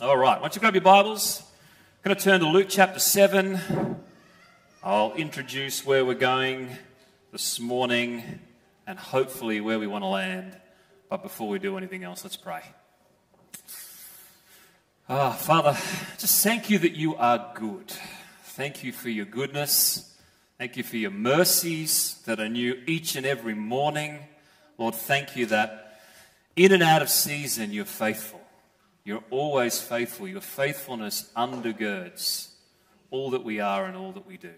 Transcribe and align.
All 0.00 0.16
right, 0.16 0.40
once 0.40 0.54
you 0.54 0.60
grab 0.60 0.74
your 0.76 0.82
Bibles, 0.82 1.42
I'm 1.42 2.04
going 2.04 2.16
to 2.16 2.22
turn 2.22 2.38
to 2.38 2.46
Luke 2.46 2.68
chapter 2.68 3.00
7. 3.00 3.98
I'll 4.80 5.12
introduce 5.14 5.84
where 5.84 6.04
we're 6.04 6.14
going 6.14 6.70
this 7.32 7.58
morning 7.58 8.22
and 8.86 8.96
hopefully 8.96 9.60
where 9.60 9.80
we 9.80 9.88
want 9.88 10.04
to 10.04 10.06
land. 10.06 10.56
But 11.10 11.24
before 11.24 11.48
we 11.48 11.58
do 11.58 11.76
anything 11.76 12.04
else, 12.04 12.22
let's 12.22 12.36
pray. 12.36 12.60
Ah, 15.08 15.32
Father, 15.32 15.76
just 16.16 16.44
thank 16.44 16.70
you 16.70 16.78
that 16.78 16.92
you 16.92 17.16
are 17.16 17.50
good. 17.56 17.92
Thank 18.44 18.84
you 18.84 18.92
for 18.92 19.08
your 19.08 19.26
goodness. 19.26 20.16
Thank 20.58 20.76
you 20.76 20.84
for 20.84 20.96
your 20.96 21.10
mercies 21.10 22.22
that 22.24 22.38
are 22.38 22.48
new 22.48 22.80
each 22.86 23.16
and 23.16 23.26
every 23.26 23.54
morning. 23.54 24.20
Lord, 24.78 24.94
thank 24.94 25.34
you 25.34 25.46
that 25.46 26.00
in 26.54 26.70
and 26.70 26.84
out 26.84 27.02
of 27.02 27.08
season 27.08 27.72
you're 27.72 27.84
faithful. 27.84 28.37
You're 29.08 29.24
always 29.30 29.80
faithful. 29.80 30.28
Your 30.28 30.42
faithfulness 30.42 31.30
undergirds 31.34 32.48
all 33.10 33.30
that 33.30 33.42
we 33.42 33.58
are 33.58 33.86
and 33.86 33.96
all 33.96 34.12
that 34.12 34.26
we 34.26 34.36
do. 34.36 34.52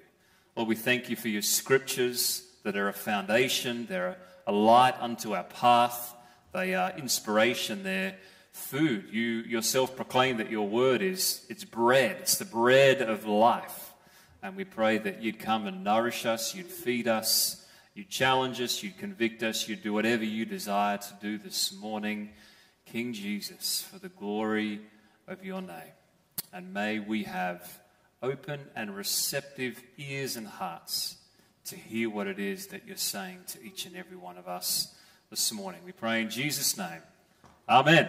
Lord, 0.57 0.69
we 0.69 0.75
thank 0.75 1.09
you 1.09 1.15
for 1.15 1.29
your 1.29 1.41
scriptures 1.41 2.43
that 2.65 2.77
are 2.77 2.89
a 2.89 2.93
foundation, 2.93 3.87
they're 3.87 4.19
a 4.49 4.53
light 4.53 4.97
unto 4.99 5.37
our 5.37 5.45
path, 5.45 6.17
they 6.53 6.75
are 6.75 6.91
inspiration, 6.99 7.85
they're 7.85 8.17
food. 8.51 9.11
You 9.13 9.23
yourself 9.23 9.95
proclaim 9.95 10.39
that 10.39 10.51
your 10.51 10.67
word 10.67 11.01
is 11.01 11.47
it's 11.49 11.65
bread, 11.65 12.17
it's 12.19 12.39
the 12.39 12.45
bread 12.45 13.03
of 13.03 13.27
life. 13.27 13.93
And 14.43 14.57
we 14.57 14.65
pray 14.65 14.99
that 14.99 15.23
you'd 15.23 15.39
come 15.39 15.69
and 15.69 15.85
nourish 15.85 16.27
us, 16.27 16.57
you'd 16.57 16.67
feed 16.67 17.07
us, 17.07 17.65
you'd 17.95 18.11
challenge 18.11 18.61
us, 18.61 18.83
you'd 18.83 18.99
convict 18.99 19.45
us, 19.45 19.69
you'd 19.69 19.85
do 19.85 19.93
whatever 19.93 20.25
you 20.25 20.45
desire 20.45 20.99
to 20.99 21.15
do 21.23 21.39
this 21.39 21.73
morning. 21.73 22.31
King 22.93 23.13
Jesus, 23.13 23.83
for 23.83 24.01
the 24.01 24.09
glory 24.09 24.81
of 25.29 25.45
your 25.45 25.63
name. 25.63 25.93
And 26.53 26.75
may 26.75 26.99
we 26.99 27.23
have 27.23 27.81
open 28.21 28.59
and 28.75 28.97
receptive 28.97 29.81
ears 29.97 30.35
and 30.35 30.45
hearts 30.45 31.17
to 31.67 31.77
hear 31.77 32.11
what 32.11 32.27
it 32.27 32.41
is 32.41 32.67
that 32.69 32.89
you're 32.89 32.97
saying 32.97 33.39
to 33.47 33.63
each 33.63 33.87
and 33.87 33.97
every 33.97 34.17
one 34.17 34.37
of 34.39 34.49
us 34.49 34.93
this 35.31 35.53
morning. 35.53 35.83
We 35.87 35.93
pray 35.93 36.23
in 36.23 36.31
Jesus' 36.31 36.77
name. 36.77 37.01
Amen. 37.69 38.09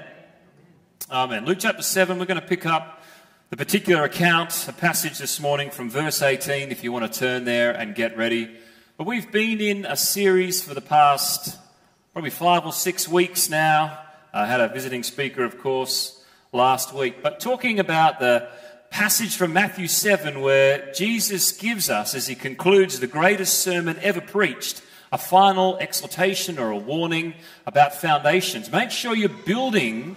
Amen. 1.11 1.45
Luke 1.45 1.59
chapter 1.59 1.83
7, 1.83 2.17
we're 2.17 2.25
going 2.25 2.41
to 2.41 2.47
pick 2.47 2.65
up 2.65 3.03
the 3.51 3.57
particular 3.57 4.03
account, 4.05 4.67
a 4.67 4.73
passage 4.73 5.19
this 5.19 5.39
morning 5.39 5.69
from 5.69 5.91
verse 5.91 6.23
18, 6.23 6.71
if 6.71 6.83
you 6.83 6.91
want 6.91 7.11
to 7.11 7.19
turn 7.19 7.45
there 7.45 7.71
and 7.71 7.93
get 7.93 8.17
ready. 8.17 8.49
But 8.97 9.05
we've 9.05 9.31
been 9.31 9.61
in 9.61 9.85
a 9.85 9.95
series 9.95 10.63
for 10.63 10.73
the 10.73 10.81
past 10.81 11.59
probably 12.13 12.31
five 12.31 12.65
or 12.65 12.73
six 12.73 13.07
weeks 13.07 13.47
now 13.47 14.07
I 14.33 14.45
had 14.45 14.61
a 14.61 14.69
visiting 14.69 15.03
speaker, 15.03 15.43
of 15.43 15.59
course, 15.59 16.23
last 16.53 16.93
week. 16.93 17.21
But 17.21 17.41
talking 17.41 17.79
about 17.79 18.19
the 18.19 18.47
passage 18.89 19.35
from 19.35 19.51
Matthew 19.51 19.87
7 19.87 20.39
where 20.39 20.89
Jesus 20.93 21.51
gives 21.51 21.89
us, 21.89 22.15
as 22.15 22.27
he 22.27 22.35
concludes 22.35 22.99
the 22.99 23.07
greatest 23.07 23.59
sermon 23.59 23.99
ever 24.01 24.21
preached, 24.21 24.81
a 25.11 25.17
final 25.17 25.75
exhortation 25.79 26.57
or 26.57 26.71
a 26.71 26.77
warning 26.77 27.33
about 27.65 27.93
foundations. 27.93 28.71
Make 28.71 28.91
sure 28.91 29.13
you're 29.13 29.27
building 29.27 30.15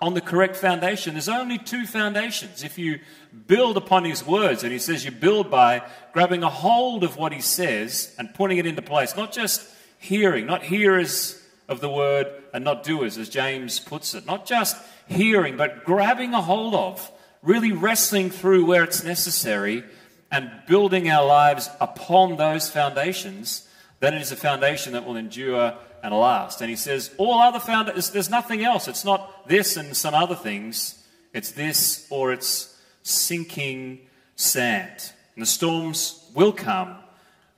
on 0.00 0.14
the 0.14 0.20
correct 0.20 0.54
foundation. 0.54 1.14
There's 1.14 1.28
only 1.28 1.58
two 1.58 1.86
foundations. 1.86 2.62
If 2.62 2.78
you 2.78 3.00
build 3.48 3.76
upon 3.76 4.04
his 4.04 4.24
words, 4.24 4.62
and 4.62 4.72
he 4.72 4.78
says 4.78 5.04
you 5.04 5.10
build 5.10 5.50
by 5.50 5.82
grabbing 6.12 6.44
a 6.44 6.50
hold 6.50 7.02
of 7.02 7.16
what 7.16 7.32
he 7.32 7.40
says 7.40 8.14
and 8.16 8.32
putting 8.32 8.58
it 8.58 8.66
into 8.66 8.82
place, 8.82 9.16
not 9.16 9.32
just 9.32 9.66
hearing, 9.98 10.46
not 10.46 10.62
hearers 10.62 11.42
of 11.68 11.80
the 11.80 11.90
word 11.90 12.26
and 12.54 12.64
not 12.64 12.82
doers, 12.82 13.18
as 13.18 13.28
James 13.28 13.80
puts 13.80 14.14
it. 14.14 14.26
Not 14.26 14.46
just 14.46 14.76
hearing, 15.06 15.56
but 15.56 15.84
grabbing 15.84 16.34
a 16.34 16.40
hold 16.40 16.74
of, 16.74 17.10
really 17.42 17.72
wrestling 17.72 18.30
through 18.30 18.64
where 18.64 18.84
it's 18.84 19.04
necessary 19.04 19.84
and 20.30 20.50
building 20.66 21.08
our 21.08 21.24
lives 21.24 21.70
upon 21.80 22.36
those 22.36 22.70
foundations, 22.70 23.68
then 24.00 24.14
it 24.14 24.20
is 24.20 24.32
a 24.32 24.36
foundation 24.36 24.92
that 24.92 25.06
will 25.06 25.16
endure 25.16 25.74
and 26.02 26.14
last. 26.14 26.60
And 26.60 26.70
he 26.70 26.76
says, 26.76 27.14
all 27.18 27.38
other 27.38 27.60
foundations, 27.60 28.10
there's 28.10 28.30
nothing 28.30 28.64
else. 28.64 28.88
It's 28.88 29.04
not 29.04 29.48
this 29.48 29.76
and 29.76 29.96
some 29.96 30.14
other 30.14 30.34
things. 30.34 31.02
It's 31.32 31.52
this 31.52 32.06
or 32.10 32.32
it's 32.32 32.76
sinking 33.02 34.00
sand. 34.34 35.12
And 35.34 35.42
the 35.42 35.46
storms 35.46 36.30
will 36.34 36.52
come, 36.52 36.96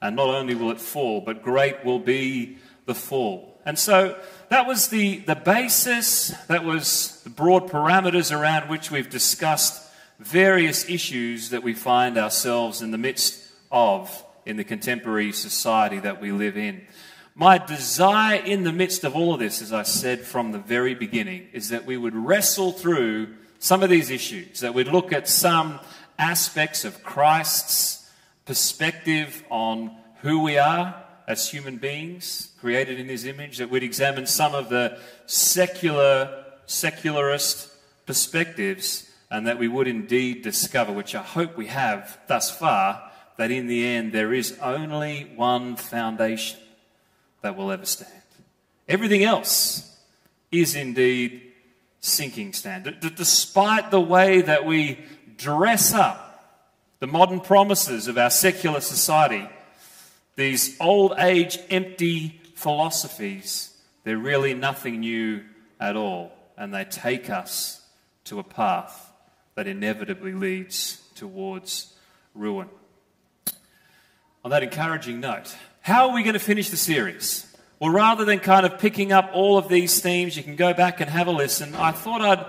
and 0.00 0.16
not 0.16 0.28
only 0.28 0.54
will 0.54 0.70
it 0.70 0.80
fall, 0.80 1.20
but 1.20 1.42
great 1.42 1.84
will 1.84 1.98
be 1.98 2.58
the 2.88 2.94
fall. 2.94 3.60
And 3.66 3.78
so 3.78 4.18
that 4.48 4.66
was 4.66 4.88
the, 4.88 5.18
the 5.18 5.36
basis, 5.36 6.30
that 6.46 6.64
was 6.64 7.20
the 7.22 7.30
broad 7.30 7.68
parameters 7.68 8.36
around 8.36 8.70
which 8.70 8.90
we've 8.90 9.10
discussed 9.10 9.84
various 10.18 10.88
issues 10.88 11.50
that 11.50 11.62
we 11.62 11.74
find 11.74 12.16
ourselves 12.16 12.80
in 12.80 12.90
the 12.90 12.98
midst 12.98 13.46
of 13.70 14.24
in 14.46 14.56
the 14.56 14.64
contemporary 14.64 15.32
society 15.32 16.00
that 16.00 16.18
we 16.18 16.32
live 16.32 16.56
in. 16.56 16.80
My 17.34 17.58
desire 17.58 18.40
in 18.40 18.64
the 18.64 18.72
midst 18.72 19.04
of 19.04 19.14
all 19.14 19.34
of 19.34 19.38
this, 19.38 19.60
as 19.60 19.72
I 19.72 19.82
said 19.82 20.22
from 20.22 20.52
the 20.52 20.58
very 20.58 20.94
beginning, 20.94 21.48
is 21.52 21.68
that 21.68 21.84
we 21.84 21.98
would 21.98 22.16
wrestle 22.16 22.72
through 22.72 23.34
some 23.58 23.82
of 23.82 23.90
these 23.90 24.08
issues, 24.08 24.60
that 24.60 24.72
we'd 24.72 24.88
look 24.88 25.12
at 25.12 25.28
some 25.28 25.78
aspects 26.18 26.86
of 26.86 27.04
Christ's 27.04 28.10
perspective 28.46 29.44
on 29.50 29.94
who 30.22 30.42
we 30.42 30.56
are, 30.56 31.04
as 31.28 31.50
human 31.50 31.76
beings 31.76 32.48
created 32.58 32.98
in 32.98 33.06
his 33.06 33.26
image, 33.26 33.58
that 33.58 33.68
we'd 33.68 33.82
examine 33.82 34.26
some 34.26 34.54
of 34.54 34.70
the 34.70 34.98
secular, 35.26 36.46
secularist 36.64 37.68
perspectives, 38.06 39.10
and 39.30 39.46
that 39.46 39.58
we 39.58 39.68
would 39.68 39.86
indeed 39.86 40.40
discover, 40.40 40.90
which 40.90 41.14
I 41.14 41.22
hope 41.22 41.54
we 41.54 41.66
have 41.66 42.18
thus 42.28 42.50
far, 42.50 43.12
that 43.36 43.50
in 43.50 43.66
the 43.66 43.86
end 43.86 44.12
there 44.12 44.32
is 44.32 44.58
only 44.62 45.30
one 45.36 45.76
foundation 45.76 46.58
that 47.42 47.54
will 47.56 47.70
ever 47.70 47.84
stand. 47.84 48.10
Everything 48.88 49.22
else 49.22 49.98
is 50.50 50.74
indeed 50.74 51.42
sinking 52.00 52.54
sand. 52.54 52.96
D- 53.00 53.10
despite 53.14 53.90
the 53.90 54.00
way 54.00 54.40
that 54.40 54.64
we 54.64 54.98
dress 55.36 55.92
up 55.92 56.24
the 57.00 57.06
modern 57.06 57.40
promises 57.40 58.08
of 58.08 58.16
our 58.16 58.30
secular 58.30 58.80
society, 58.80 59.46
these 60.38 60.80
old 60.80 61.14
age, 61.18 61.58
empty 61.68 62.40
philosophies, 62.54 63.76
they're 64.04 64.16
really 64.16 64.54
nothing 64.54 65.00
new 65.00 65.42
at 65.80 65.96
all. 65.96 66.32
And 66.56 66.72
they 66.72 66.84
take 66.84 67.28
us 67.28 67.84
to 68.24 68.38
a 68.38 68.44
path 68.44 69.12
that 69.56 69.66
inevitably 69.66 70.32
leads 70.32 71.02
towards 71.16 71.92
ruin. 72.36 72.68
On 74.44 74.52
that 74.52 74.62
encouraging 74.62 75.18
note, 75.18 75.56
how 75.80 76.08
are 76.08 76.14
we 76.14 76.22
going 76.22 76.34
to 76.34 76.38
finish 76.40 76.70
the 76.70 76.76
series? 76.76 77.44
Well, 77.80 77.90
rather 77.90 78.24
than 78.24 78.38
kind 78.38 78.64
of 78.64 78.78
picking 78.78 79.10
up 79.10 79.30
all 79.34 79.58
of 79.58 79.68
these 79.68 80.00
themes, 80.00 80.36
you 80.36 80.44
can 80.44 80.54
go 80.54 80.72
back 80.72 81.00
and 81.00 81.10
have 81.10 81.26
a 81.26 81.32
listen. 81.32 81.74
I 81.74 81.90
thought 81.90 82.20
I'd 82.20 82.46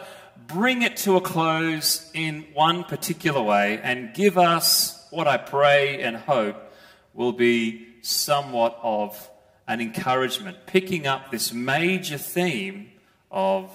bring 0.48 0.84
it 0.84 0.98
to 0.98 1.18
a 1.18 1.22
close 1.22 2.12
in 2.14 2.46
one 2.54 2.84
particular 2.84 3.42
way 3.42 3.80
and 3.82 4.14
give 4.14 4.38
us 4.38 5.08
what 5.10 5.28
I 5.28 5.38
pray 5.38 6.04
and 6.04 6.16
hope 6.16 6.69
will 7.14 7.31
be 7.31 7.88
somewhat 8.02 8.80
of 8.81 9.30
an 9.68 9.81
encouragement, 9.81 10.66
picking 10.66 11.06
up 11.06 11.30
this 11.31 11.53
major 11.53 12.18
theme 12.18 12.92
of 13.30 13.72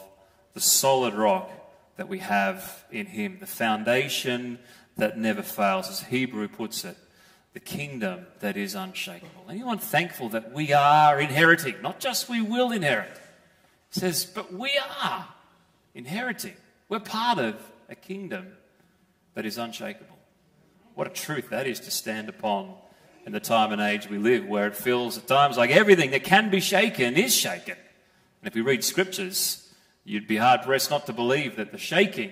the 0.55 0.61
solid 0.61 1.15
rock 1.15 1.51
that 1.97 2.09
we 2.09 2.19
have 2.19 2.85
in 2.91 3.07
Him, 3.07 3.39
the 3.41 3.47
foundation 3.47 4.59
that 4.97 5.19
never 5.19 5.43
fails, 5.43 5.89
as 5.89 6.01
Hebrew 6.01 6.49
puts 6.49 6.85
it, 6.85 6.97
the 7.53 7.61
kingdom 7.61 8.27
that 8.41 8.57
is 8.57 8.75
unshakable. 8.75 9.47
Anyone 9.49 9.79
thankful 9.79 10.29
that 10.31 10.53
we 10.53 10.73
are 10.73 11.21
inheriting? 11.21 11.77
Not 11.83 12.01
just 12.01 12.29
we 12.29 12.43
will 12.43 12.73
inherit. 12.73 13.11
It 13.11 13.21
says, 13.91 14.25
but 14.25 14.53
we 14.53 14.73
are 15.03 15.29
inheriting. 15.95 16.55
We're 16.89 17.01
part 17.01 17.39
of 17.39 17.57
a 17.89 17.95
kingdom 17.95 18.57
that 19.35 19.47
is 19.47 19.59
unshakable. 19.59 20.19
What 20.95 21.07
a 21.07 21.11
truth 21.11 21.51
that 21.51 21.67
is 21.67 21.81
to 21.81 21.91
stand 21.91 22.29
upon 22.29 22.75
in 23.27 23.33
the 23.33 23.41
time 23.41 23.73
and 23.73 23.81
age 23.81 24.09
we 24.09 24.19
live, 24.19 24.47
where 24.47 24.67
it 24.67 24.77
feels 24.77 25.17
at 25.17 25.27
times 25.27 25.57
like 25.57 25.71
everything 25.71 26.11
that 26.11 26.25
can 26.25 26.51
be 26.51 26.61
shaken 26.61 27.15
is 27.17 27.35
shaken. 27.35 27.77
And 28.41 28.49
if 28.49 28.55
we 28.55 28.61
read 28.61 28.85
scriptures, 28.85 29.73
you'd 30.05 30.29
be 30.29 30.37
hard 30.37 30.63
pressed 30.63 30.91
not 30.91 31.07
to 31.07 31.13
believe 31.13 31.57
that 31.57 31.73
the 31.73 31.79
shaking 31.79 32.31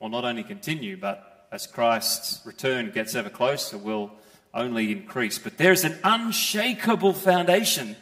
will 0.00 0.10
not 0.10 0.24
only 0.24 0.42
continue, 0.42 0.96
but 0.96 1.48
as 1.50 1.66
Christ's 1.66 2.44
return 2.44 2.90
gets 2.90 3.14
ever 3.14 3.30
closer, 3.30 3.78
will 3.78 4.10
only 4.52 4.92
increase. 4.92 5.38
But 5.38 5.56
there's 5.56 5.84
an 5.84 5.98
unshakable 6.04 7.14
foundation 7.14 7.96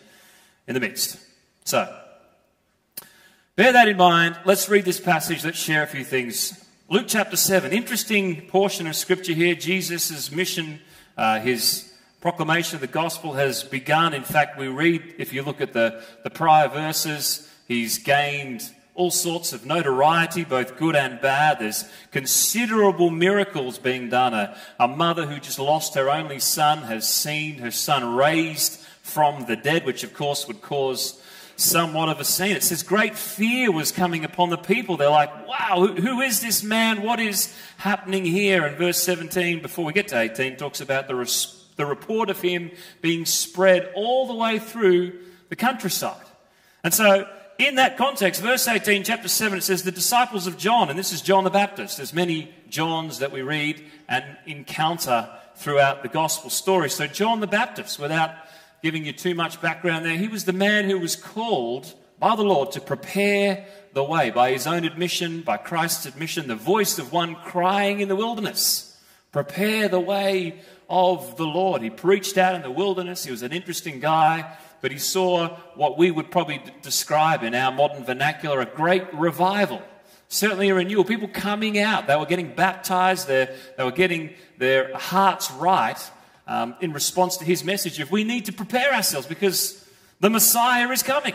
in 0.67 0.75
the 0.75 0.81
midst. 0.81 1.19
So, 1.65 1.97
bear 3.55 3.73
that 3.73 3.89
in 3.89 3.97
mind. 3.97 4.37
Let's 4.45 4.69
read 4.69 4.85
this 4.85 5.01
passage. 5.01 5.45
Let's 5.45 5.59
share 5.59 5.83
a 5.83 5.87
few 5.87 6.05
things. 6.05 6.59
Luke 6.89 7.07
chapter 7.07 7.37
7, 7.37 7.73
interesting 7.73 8.49
portion 8.49 8.87
of 8.87 8.97
scripture 8.97 9.33
here. 9.33 9.55
Jesus' 9.55 10.31
mission, 10.33 10.81
uh, 11.17 11.41
his 11.41 11.92
proclamation 12.23 12.77
of 12.77 12.81
the 12.81 12.87
gospel 12.87 13.33
has 13.33 13.65
begun. 13.65 14.15
In 14.15 14.23
fact, 14.23 14.57
we 14.57 14.69
read, 14.69 15.17
if 15.19 15.33
you 15.33 15.43
look 15.43 15.61
at 15.61 15.73
the, 15.73 16.03
the 16.23 16.31
prior 16.31 16.69
verses, 16.69 17.51
he's 17.67 17.99
gained 17.99 18.63
all 18.95 19.11
sorts 19.11 19.53
of 19.53 19.67
notoriety, 19.67 20.45
both 20.45 20.77
good 20.77 20.95
and 20.95 21.21
bad. 21.21 21.59
There's 21.59 21.85
considerable 22.13 23.11
miracles 23.11 23.79
being 23.79 24.09
done. 24.09 24.35
A, 24.35 24.57
a, 24.79 24.87
mother 24.87 25.27
who 25.27 25.41
just 25.41 25.59
lost 25.59 25.97
her 25.97 26.09
only 26.09 26.39
son 26.39 26.83
has 26.83 27.09
seen 27.09 27.59
her 27.59 27.73
son 27.73 28.15
raised 28.15 28.79
from 29.03 29.47
the 29.47 29.57
dead, 29.57 29.85
which 29.85 30.05
of 30.05 30.15
course 30.15 30.47
would 30.47 30.63
cause 30.63 31.21
somewhat 31.57 32.09
of 32.09 32.21
a 32.21 32.25
scene. 32.25 32.55
It 32.55 32.63
says 32.63 32.85
great 32.85 33.17
fear 33.17 33.73
was 33.73 33.91
coming 33.91 34.25
upon 34.25 34.51
the 34.51 34.59
people. 34.59 34.97
They're 34.97 35.11
like, 35.11 35.49
wow, 35.49 35.87
who, 35.87 36.01
who 36.01 36.21
is 36.21 36.41
this 36.41 36.63
man? 36.63 37.03
What 37.03 37.19
is 37.19 37.53
happening 37.79 38.25
here? 38.25 38.65
And 38.65 38.77
verse 38.77 39.03
17, 39.03 39.61
before 39.61 39.85
we 39.85 39.93
get 39.93 40.07
to 40.09 40.21
18, 40.21 40.57
talks 40.57 40.81
about 40.81 41.09
the, 41.09 41.17
res- 41.17 41.62
the 41.83 41.87
report 41.87 42.31
of 42.31 42.41
him 42.41 42.71
being 43.01 43.27
spread 43.27 43.91
all 43.97 44.29
the 44.29 44.35
way 44.35 44.61
through 44.61 45.19
the 45.49 45.57
countryside. 45.57 46.25
And 46.85 46.95
so, 46.95 47.29
in 47.59 47.75
that 47.75 47.97
context, 47.97 48.41
verse 48.41 48.69
18, 48.69 49.03
chapter 49.03 49.27
7, 49.27 49.59
it 49.59 49.63
says, 49.63 49.83
The 49.83 49.91
disciples 49.91 50.47
of 50.47 50.57
John, 50.57 50.91
and 50.91 50.99
this 50.99 51.13
is 51.13 51.21
John 51.21 51.43
the 51.43 51.51
Baptist. 51.51 51.97
There's 51.97 52.15
many 52.15 52.55
Johns 52.69 53.19
that 53.19 53.33
we 53.33 53.43
read 53.43 53.85
and 54.09 54.25
encounter 54.47 55.29
throughout 55.57 56.05
the 56.05 56.09
gospel 56.09 56.51
story. 56.51 56.89
So, 56.89 57.09
John 57.09 57.41
the 57.41 57.49
Baptist, 57.49 57.99
without 57.99 58.31
giving 58.81 59.05
you 59.05 59.13
too 59.13 59.35
much 59.35 59.61
background 59.61 60.05
there, 60.05 60.17
he 60.17 60.29
was 60.29 60.45
the 60.45 60.53
man 60.53 60.89
who 60.89 61.01
was 61.01 61.17
called 61.17 61.93
by 62.21 62.37
the 62.37 62.45
Lord 62.45 62.71
to 62.73 62.81
prepare 62.81 63.67
the 63.93 64.05
way, 64.05 64.31
by 64.31 64.53
his 64.53 64.69
own 64.69 64.85
admission, 64.85 65.43
by 65.43 65.57
Christ's 65.57 66.07
admission, 66.07 66.47
the 66.47 66.55
voice 66.55 67.01
of 67.01 67.13
one 67.13 67.35
crying 67.35 67.99
in 67.99 68.07
the 68.07 68.15
wilderness. 68.15 68.89
Prepare 69.33 69.89
the 69.89 69.99
way 69.99 70.61
of 70.93 71.39
the 71.39 71.47
Lord. 71.47 71.81
He 71.81 71.89
preached 71.89 72.37
out 72.37 72.55
in 72.55 72.61
the 72.61 72.71
wilderness. 72.71 73.25
He 73.25 73.31
was 73.31 73.43
an 73.43 73.51
interesting 73.51 73.99
guy, 73.99 74.57
but 74.83 74.93
he 74.93 74.99
saw 74.99 75.57
what 75.75 75.97
we 75.97 76.11
would 76.11 76.31
probably 76.31 76.59
d- 76.59 76.71
describe 76.83 77.43
in 77.43 77.55
our 77.55 77.73
modern 77.73 78.05
vernacular 78.05 78.61
a 78.61 78.67
great 78.67 79.13
revival. 79.15 79.81
Certainly 80.29 80.69
a 80.69 80.75
renewal. 80.75 81.05
People 81.05 81.29
coming 81.29 81.79
out. 81.79 82.07
They 82.07 82.15
were 82.15 82.27
getting 82.27 82.55
baptized. 82.55 83.27
they 83.27 83.49
they 83.79 83.85
were 83.85 83.91
getting 83.91 84.35
their 84.59 84.95
hearts 84.95 85.51
right 85.53 85.99
um, 86.47 86.77
in 86.83 86.93
response 86.93 87.39
to 87.39 87.45
his 87.45 87.65
message 87.65 87.99
If 87.99 88.11
we 88.11 88.23
need 88.23 88.45
to 88.47 88.53
prepare 88.53 88.93
ourselves 88.93 89.27
because 89.27 89.89
the 90.21 90.29
Messiah 90.29 90.89
is 90.91 91.03
coming. 91.03 91.35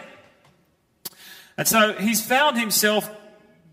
And 1.57 1.67
so 1.67 1.93
he's 1.93 2.23
found 2.23 2.59
himself 2.59 3.09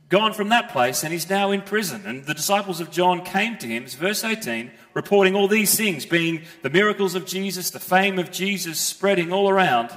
gone 0.09 0.33
from 0.33 0.49
that 0.49 0.71
place 0.71 1.05
and 1.05 1.13
he's 1.13 1.29
now 1.29 1.51
in 1.51 1.61
prison. 1.61 2.07
And 2.07 2.25
the 2.25 2.35
disciples 2.35 2.81
of 2.81 2.91
John 2.91 3.23
came 3.23 3.59
to 3.59 3.67
him, 3.67 3.87
verse 3.87 4.25
18, 4.25 4.71
reporting 4.95 5.35
all 5.35 5.49
these 5.49 5.77
things, 5.77 6.07
being 6.07 6.43
the 6.63 6.71
miracles 6.71 7.15
of 7.15 7.27
Jesus, 7.27 7.71
the 7.71 7.81
fame 7.81 8.19
of 8.19 8.31
Jesus 8.31 8.81
spreading 8.81 9.33
all 9.33 9.49
around. 9.49 9.91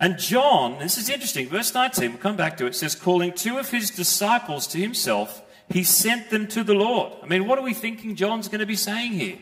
And 0.00 0.18
John, 0.18 0.78
this 0.78 0.96
is 0.96 1.08
interesting, 1.08 1.48
verse 1.48 1.74
19, 1.74 2.10
we'll 2.10 2.20
come 2.20 2.36
back 2.36 2.56
to 2.58 2.66
it, 2.66 2.74
says, 2.74 2.94
calling 2.94 3.32
two 3.32 3.58
of 3.58 3.70
his 3.70 3.90
disciples 3.90 4.68
to 4.68 4.78
himself, 4.78 5.42
he 5.68 5.82
sent 5.82 6.30
them 6.30 6.46
to 6.48 6.62
the 6.62 6.74
Lord. 6.74 7.12
I 7.22 7.26
mean, 7.26 7.46
what 7.46 7.58
are 7.58 7.64
we 7.64 7.74
thinking 7.74 8.14
John's 8.14 8.48
going 8.48 8.60
to 8.60 8.66
be 8.66 8.76
saying 8.76 9.12
here? 9.12 9.38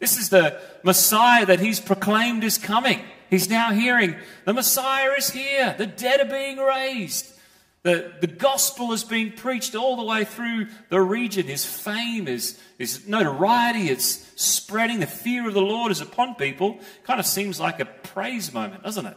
This 0.00 0.18
is 0.18 0.28
the 0.28 0.60
Messiah 0.82 1.46
that 1.46 1.60
he's 1.60 1.78
proclaimed 1.78 2.42
is 2.42 2.58
coming. 2.58 3.00
He's 3.28 3.48
now 3.48 3.70
hearing 3.70 4.16
the 4.44 4.52
Messiah 4.52 5.12
is 5.16 5.30
here, 5.30 5.74
the 5.78 5.86
dead 5.86 6.20
are 6.20 6.30
being 6.30 6.58
raised. 6.58 7.32
The, 7.82 8.12
the 8.20 8.26
gospel 8.26 8.92
is 8.92 9.04
being 9.04 9.32
preached 9.32 9.74
all 9.74 9.96
the 9.96 10.04
way 10.04 10.24
through 10.24 10.66
the 10.90 11.00
region. 11.00 11.46
His 11.46 11.64
fame, 11.64 12.26
his, 12.26 12.60
his 12.76 13.08
notoriety, 13.08 13.88
it's 13.88 14.30
spreading. 14.36 15.00
The 15.00 15.06
fear 15.06 15.48
of 15.48 15.54
the 15.54 15.62
Lord 15.62 15.90
is 15.90 16.02
upon 16.02 16.34
people. 16.34 16.78
Kind 17.04 17.20
of 17.20 17.26
seems 17.26 17.58
like 17.58 17.80
a 17.80 17.86
praise 17.86 18.52
moment, 18.52 18.82
doesn't 18.82 19.06
it? 19.06 19.16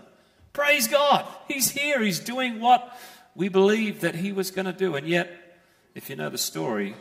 Praise 0.53 0.87
God. 0.87 1.25
He's 1.47 1.71
here. 1.71 2.01
He's 2.01 2.19
doing 2.19 2.61
what 2.61 2.97
we 3.35 3.49
believe 3.49 4.01
that 4.01 4.15
he 4.15 4.31
was 4.31 4.49
going 4.49 4.65
to 4.65 4.73
do. 4.73 4.95
And 4.95 5.07
yet, 5.07 5.29
if 5.93 6.09
you 6.09 6.15
know 6.15 6.29
the 6.29 6.37
story, 6.37 6.95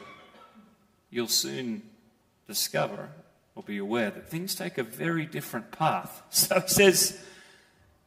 you'll 1.10 1.28
soon 1.28 1.82
discover 2.48 3.10
or 3.54 3.62
be 3.62 3.78
aware 3.78 4.10
that 4.10 4.28
things 4.28 4.54
take 4.54 4.78
a 4.78 4.82
very 4.82 5.26
different 5.26 5.70
path. 5.70 6.22
So 6.30 6.56
it 6.56 6.70
says, 6.70 7.22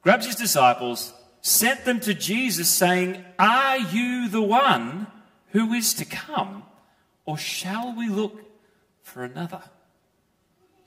grabs 0.01 0.25
his 0.25 0.35
disciples, 0.35 1.13
sent 1.45 1.85
them 1.85 1.99
to 1.99 2.13
Jesus, 2.15 2.67
saying, 2.67 3.23
Are 3.37 3.77
you 3.77 4.27
the 4.27 4.41
one 4.41 5.05
who 5.49 5.73
is 5.73 5.93
to 5.95 6.05
come, 6.05 6.63
or 7.23 7.37
shall 7.37 7.95
we 7.95 8.09
look 8.09 8.41
for 9.03 9.23
another? 9.23 9.61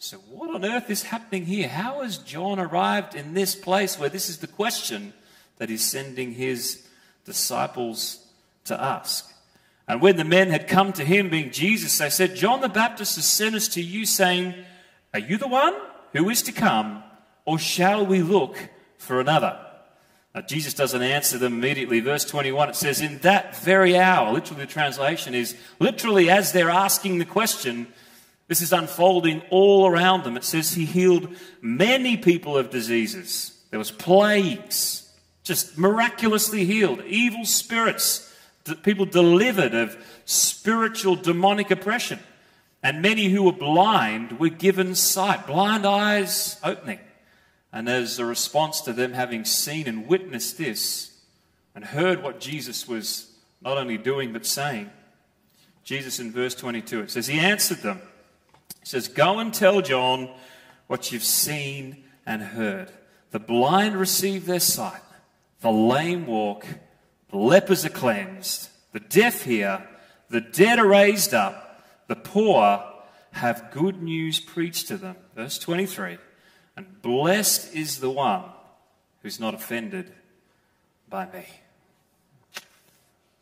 So, 0.00 0.16
what 0.18 0.52
on 0.52 0.64
earth 0.64 0.90
is 0.90 1.04
happening 1.04 1.46
here? 1.46 1.68
How 1.68 2.02
has 2.02 2.18
John 2.18 2.58
arrived 2.58 3.14
in 3.14 3.34
this 3.34 3.54
place 3.54 3.98
where 3.98 4.08
this 4.08 4.28
is 4.28 4.38
the 4.38 4.48
question 4.48 5.12
that 5.58 5.68
he's 5.68 5.84
sending 5.84 6.32
his 6.32 6.84
disciples 7.24 8.26
to 8.64 8.80
ask? 8.80 9.32
And 9.86 10.02
when 10.02 10.16
the 10.16 10.24
men 10.24 10.50
had 10.50 10.66
come 10.66 10.92
to 10.94 11.04
him, 11.04 11.30
being 11.30 11.52
Jesus, 11.52 11.96
they 11.98 12.10
said, 12.10 12.34
John 12.34 12.60
the 12.60 12.68
Baptist 12.68 13.14
has 13.14 13.26
sent 13.26 13.54
us 13.54 13.68
to 13.68 13.82
you, 13.82 14.04
saying, 14.04 14.54
Are 15.14 15.20
you 15.20 15.38
the 15.38 15.46
one 15.46 15.74
who 16.14 16.28
is 16.28 16.42
to 16.42 16.52
come, 16.52 17.04
or 17.44 17.60
shall 17.60 18.04
we 18.04 18.22
look 18.22 18.58
for 18.98 19.20
another? 19.20 19.56
Now, 20.34 20.42
Jesus 20.42 20.74
doesn't 20.74 21.02
answer 21.02 21.38
them 21.38 21.54
immediately. 21.54 22.00
Verse 22.00 22.24
21, 22.24 22.70
it 22.70 22.76
says, 22.76 23.00
In 23.00 23.18
that 23.18 23.56
very 23.56 23.96
hour, 23.96 24.32
literally, 24.32 24.64
the 24.64 24.70
translation 24.70 25.34
is 25.34 25.56
literally 25.80 26.30
as 26.30 26.52
they're 26.52 26.70
asking 26.70 27.18
the 27.18 27.24
question, 27.24 27.88
this 28.46 28.62
is 28.62 28.72
unfolding 28.72 29.42
all 29.50 29.86
around 29.86 30.24
them. 30.24 30.36
It 30.36 30.44
says 30.44 30.72
he 30.72 30.84
healed 30.84 31.28
many 31.60 32.16
people 32.16 32.56
of 32.56 32.70
diseases. 32.70 33.58
There 33.70 33.78
was 33.78 33.90
plagues, 33.90 35.10
just 35.42 35.76
miraculously 35.76 36.64
healed. 36.64 37.02
Evil 37.04 37.44
spirits 37.44 38.28
people 38.82 39.06
delivered 39.06 39.74
of 39.74 39.96
spiritual 40.24 41.16
demonic 41.16 41.70
oppression. 41.70 42.18
And 42.82 43.02
many 43.02 43.28
who 43.28 43.44
were 43.44 43.52
blind 43.52 44.38
were 44.38 44.50
given 44.50 44.94
sight, 44.94 45.46
blind 45.46 45.84
eyes 45.84 46.60
opening. 46.62 47.00
And 47.72 47.88
as 47.88 48.18
a 48.18 48.24
response 48.24 48.80
to 48.82 48.92
them 48.92 49.12
having 49.12 49.44
seen 49.44 49.86
and 49.86 50.06
witnessed 50.06 50.58
this 50.58 51.12
and 51.74 51.84
heard 51.84 52.22
what 52.22 52.40
Jesus 52.40 52.88
was 52.88 53.30
not 53.60 53.76
only 53.76 53.98
doing 53.98 54.32
but 54.32 54.46
saying, 54.46 54.90
Jesus 55.84 56.20
in 56.20 56.32
verse 56.32 56.54
22, 56.54 57.00
it 57.00 57.10
says, 57.10 57.26
He 57.26 57.38
answered 57.38 57.78
them. 57.78 58.00
He 58.80 58.86
says, 58.86 59.08
Go 59.08 59.38
and 59.38 59.52
tell 59.52 59.80
John 59.80 60.30
what 60.86 61.12
you've 61.12 61.24
seen 61.24 62.04
and 62.26 62.42
heard. 62.42 62.90
The 63.30 63.38
blind 63.38 63.96
receive 63.96 64.46
their 64.46 64.60
sight, 64.60 65.02
the 65.60 65.70
lame 65.70 66.26
walk, 66.26 66.66
the 67.30 67.38
lepers 67.38 67.84
are 67.84 67.90
cleansed, 67.90 68.68
the 68.92 69.00
deaf 69.00 69.44
hear, 69.44 69.86
the 70.30 70.40
dead 70.40 70.78
are 70.78 70.86
raised 70.88 71.34
up, 71.34 71.84
the 72.06 72.16
poor 72.16 72.84
have 73.32 73.70
good 73.70 74.02
news 74.02 74.40
preached 74.40 74.88
to 74.88 74.96
them. 74.96 75.16
Verse 75.34 75.58
23 75.58 76.18
And 76.78 77.02
blessed 77.02 77.74
is 77.74 77.98
the 77.98 78.08
one 78.08 78.44
who's 79.22 79.40
not 79.40 79.52
offended 79.52 80.12
by 81.10 81.26
me. 81.26 81.44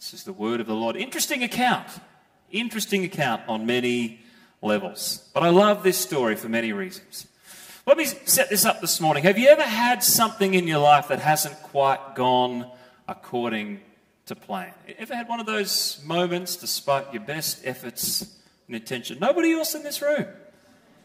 This 0.00 0.14
is 0.14 0.24
the 0.24 0.32
word 0.32 0.60
of 0.60 0.66
the 0.66 0.74
Lord. 0.74 0.96
Interesting 0.96 1.42
account. 1.42 1.86
Interesting 2.50 3.04
account 3.04 3.42
on 3.46 3.66
many 3.66 4.20
levels. 4.62 5.28
But 5.34 5.42
I 5.42 5.50
love 5.50 5.82
this 5.82 5.98
story 5.98 6.34
for 6.34 6.48
many 6.48 6.72
reasons. 6.72 7.26
Let 7.86 7.98
me 7.98 8.06
set 8.06 8.48
this 8.48 8.64
up 8.64 8.80
this 8.80 9.02
morning. 9.02 9.24
Have 9.24 9.36
you 9.36 9.48
ever 9.48 9.64
had 9.64 10.02
something 10.02 10.54
in 10.54 10.66
your 10.66 10.78
life 10.78 11.08
that 11.08 11.18
hasn't 11.18 11.56
quite 11.62 12.14
gone 12.14 12.70
according 13.06 13.80
to 14.26 14.34
plan. 14.34 14.72
Ever 14.98 15.14
had 15.14 15.28
one 15.28 15.40
of 15.40 15.46
those 15.46 16.02
moments 16.04 16.56
despite 16.56 17.12
your 17.12 17.22
best 17.22 17.60
efforts 17.64 18.22
and 18.66 18.74
intention? 18.74 19.18
Nobody 19.20 19.52
else 19.52 19.74
in 19.74 19.82
this 19.82 20.02
room. 20.02 20.26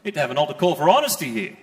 Need 0.04 0.16
to 0.16 0.20
have 0.20 0.32
an 0.32 0.38
altar 0.38 0.56
call 0.56 0.76
for 0.76 0.90
honesty 0.90 1.28
here. 1.28 1.58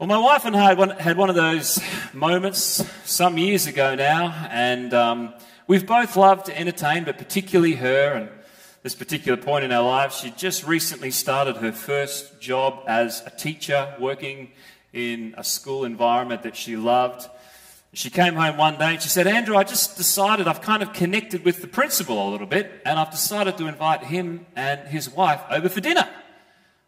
Well, 0.00 0.06
my 0.06 0.16
wife 0.16 0.46
and 0.46 0.56
I 0.56 0.64
had 0.64 0.78
one, 0.78 0.88
had 0.88 1.18
one 1.18 1.28
of 1.28 1.36
those 1.36 1.78
moments 2.14 2.82
some 3.04 3.36
years 3.36 3.66
ago 3.66 3.94
now, 3.94 4.48
and 4.50 4.94
um, 4.94 5.34
we've 5.66 5.86
both 5.86 6.16
loved 6.16 6.46
to 6.46 6.58
entertain, 6.58 7.04
but 7.04 7.18
particularly 7.18 7.74
her. 7.74 8.14
And 8.14 8.30
this 8.82 8.94
particular 8.94 9.36
point 9.36 9.66
in 9.66 9.72
our 9.72 9.82
lives, 9.82 10.16
she 10.16 10.30
just 10.30 10.66
recently 10.66 11.10
started 11.10 11.58
her 11.58 11.70
first 11.70 12.40
job 12.40 12.82
as 12.86 13.22
a 13.26 13.30
teacher, 13.30 13.94
working 14.00 14.52
in 14.94 15.34
a 15.36 15.44
school 15.44 15.84
environment 15.84 16.44
that 16.44 16.56
she 16.56 16.78
loved. 16.78 17.28
She 17.92 18.08
came 18.08 18.36
home 18.36 18.56
one 18.56 18.78
day 18.78 18.94
and 18.94 19.02
she 19.02 19.10
said, 19.10 19.26
Andrew, 19.26 19.54
I 19.54 19.64
just 19.64 19.98
decided 19.98 20.48
I've 20.48 20.62
kind 20.62 20.82
of 20.82 20.94
connected 20.94 21.44
with 21.44 21.60
the 21.60 21.68
principal 21.68 22.26
a 22.26 22.30
little 22.30 22.46
bit 22.46 22.80
and 22.86 22.98
I've 22.98 23.10
decided 23.10 23.58
to 23.58 23.66
invite 23.66 24.04
him 24.04 24.46
and 24.56 24.80
his 24.88 25.10
wife 25.10 25.42
over 25.50 25.68
for 25.68 25.82
dinner. 25.82 26.08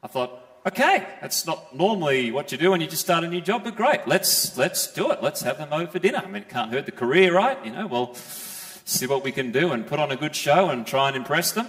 I 0.02 0.06
thought, 0.06 0.42
okay, 0.66 1.06
that's 1.20 1.46
not 1.46 1.74
normally 1.74 2.30
what 2.30 2.52
you 2.52 2.58
do 2.58 2.70
when 2.70 2.80
you 2.80 2.86
just 2.86 3.02
start 3.02 3.24
a 3.24 3.28
new 3.28 3.40
job, 3.40 3.64
but 3.64 3.76
great, 3.76 4.06
let's, 4.06 4.56
let's 4.56 4.92
do 4.92 5.10
it. 5.10 5.22
Let's 5.22 5.42
have 5.42 5.58
them 5.58 5.72
over 5.72 5.90
for 5.90 5.98
dinner. 5.98 6.22
I 6.24 6.26
mean, 6.26 6.42
it 6.42 6.48
can't 6.48 6.72
hurt 6.72 6.86
the 6.86 6.92
career, 6.92 7.34
right? 7.34 7.62
You 7.64 7.72
know, 7.72 7.86
well, 7.86 8.14
see 8.14 9.06
what 9.06 9.24
we 9.24 9.32
can 9.32 9.52
do 9.52 9.72
and 9.72 9.86
put 9.86 9.98
on 9.98 10.10
a 10.12 10.16
good 10.16 10.34
show 10.34 10.70
and 10.70 10.86
try 10.86 11.08
and 11.08 11.16
impress 11.16 11.52
them. 11.52 11.68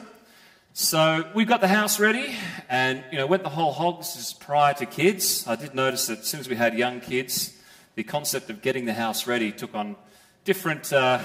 So 0.73 1.29
we 1.35 1.45
got 1.45 1.61
the 1.61 1.67
house 1.67 1.99
ready 1.99 2.35
and, 2.67 3.03
you 3.11 3.17
know, 3.17 3.27
went 3.27 3.43
the 3.43 3.49
whole 3.49 3.71
hog. 3.71 3.99
This 3.99 4.15
is 4.15 4.33
prior 4.33 4.73
to 4.75 4.85
kids. 4.85 5.47
I 5.47 5.55
did 5.55 5.75
notice 5.75 6.07
that 6.07 6.19
as 6.19 6.25
soon 6.25 6.39
as 6.39 6.49
we 6.49 6.55
had 6.55 6.75
young 6.75 6.99
kids, 6.99 7.55
the 7.95 8.03
concept 8.03 8.49
of 8.49 8.61
getting 8.63 8.85
the 8.85 8.93
house 8.93 9.27
ready 9.27 9.51
took 9.51 9.75
on 9.75 9.95
different, 10.45 10.91
uh, 10.91 11.21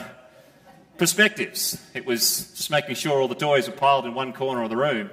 perspectives. 0.98 1.80
It 1.94 2.04
was 2.04 2.50
just 2.56 2.70
making 2.70 2.96
sure 2.96 3.20
all 3.20 3.28
the 3.28 3.34
toys 3.34 3.68
were 3.68 3.74
piled 3.74 4.04
in 4.04 4.14
one 4.14 4.32
corner 4.32 4.64
of 4.64 4.68
the 4.68 4.76
room. 4.76 5.10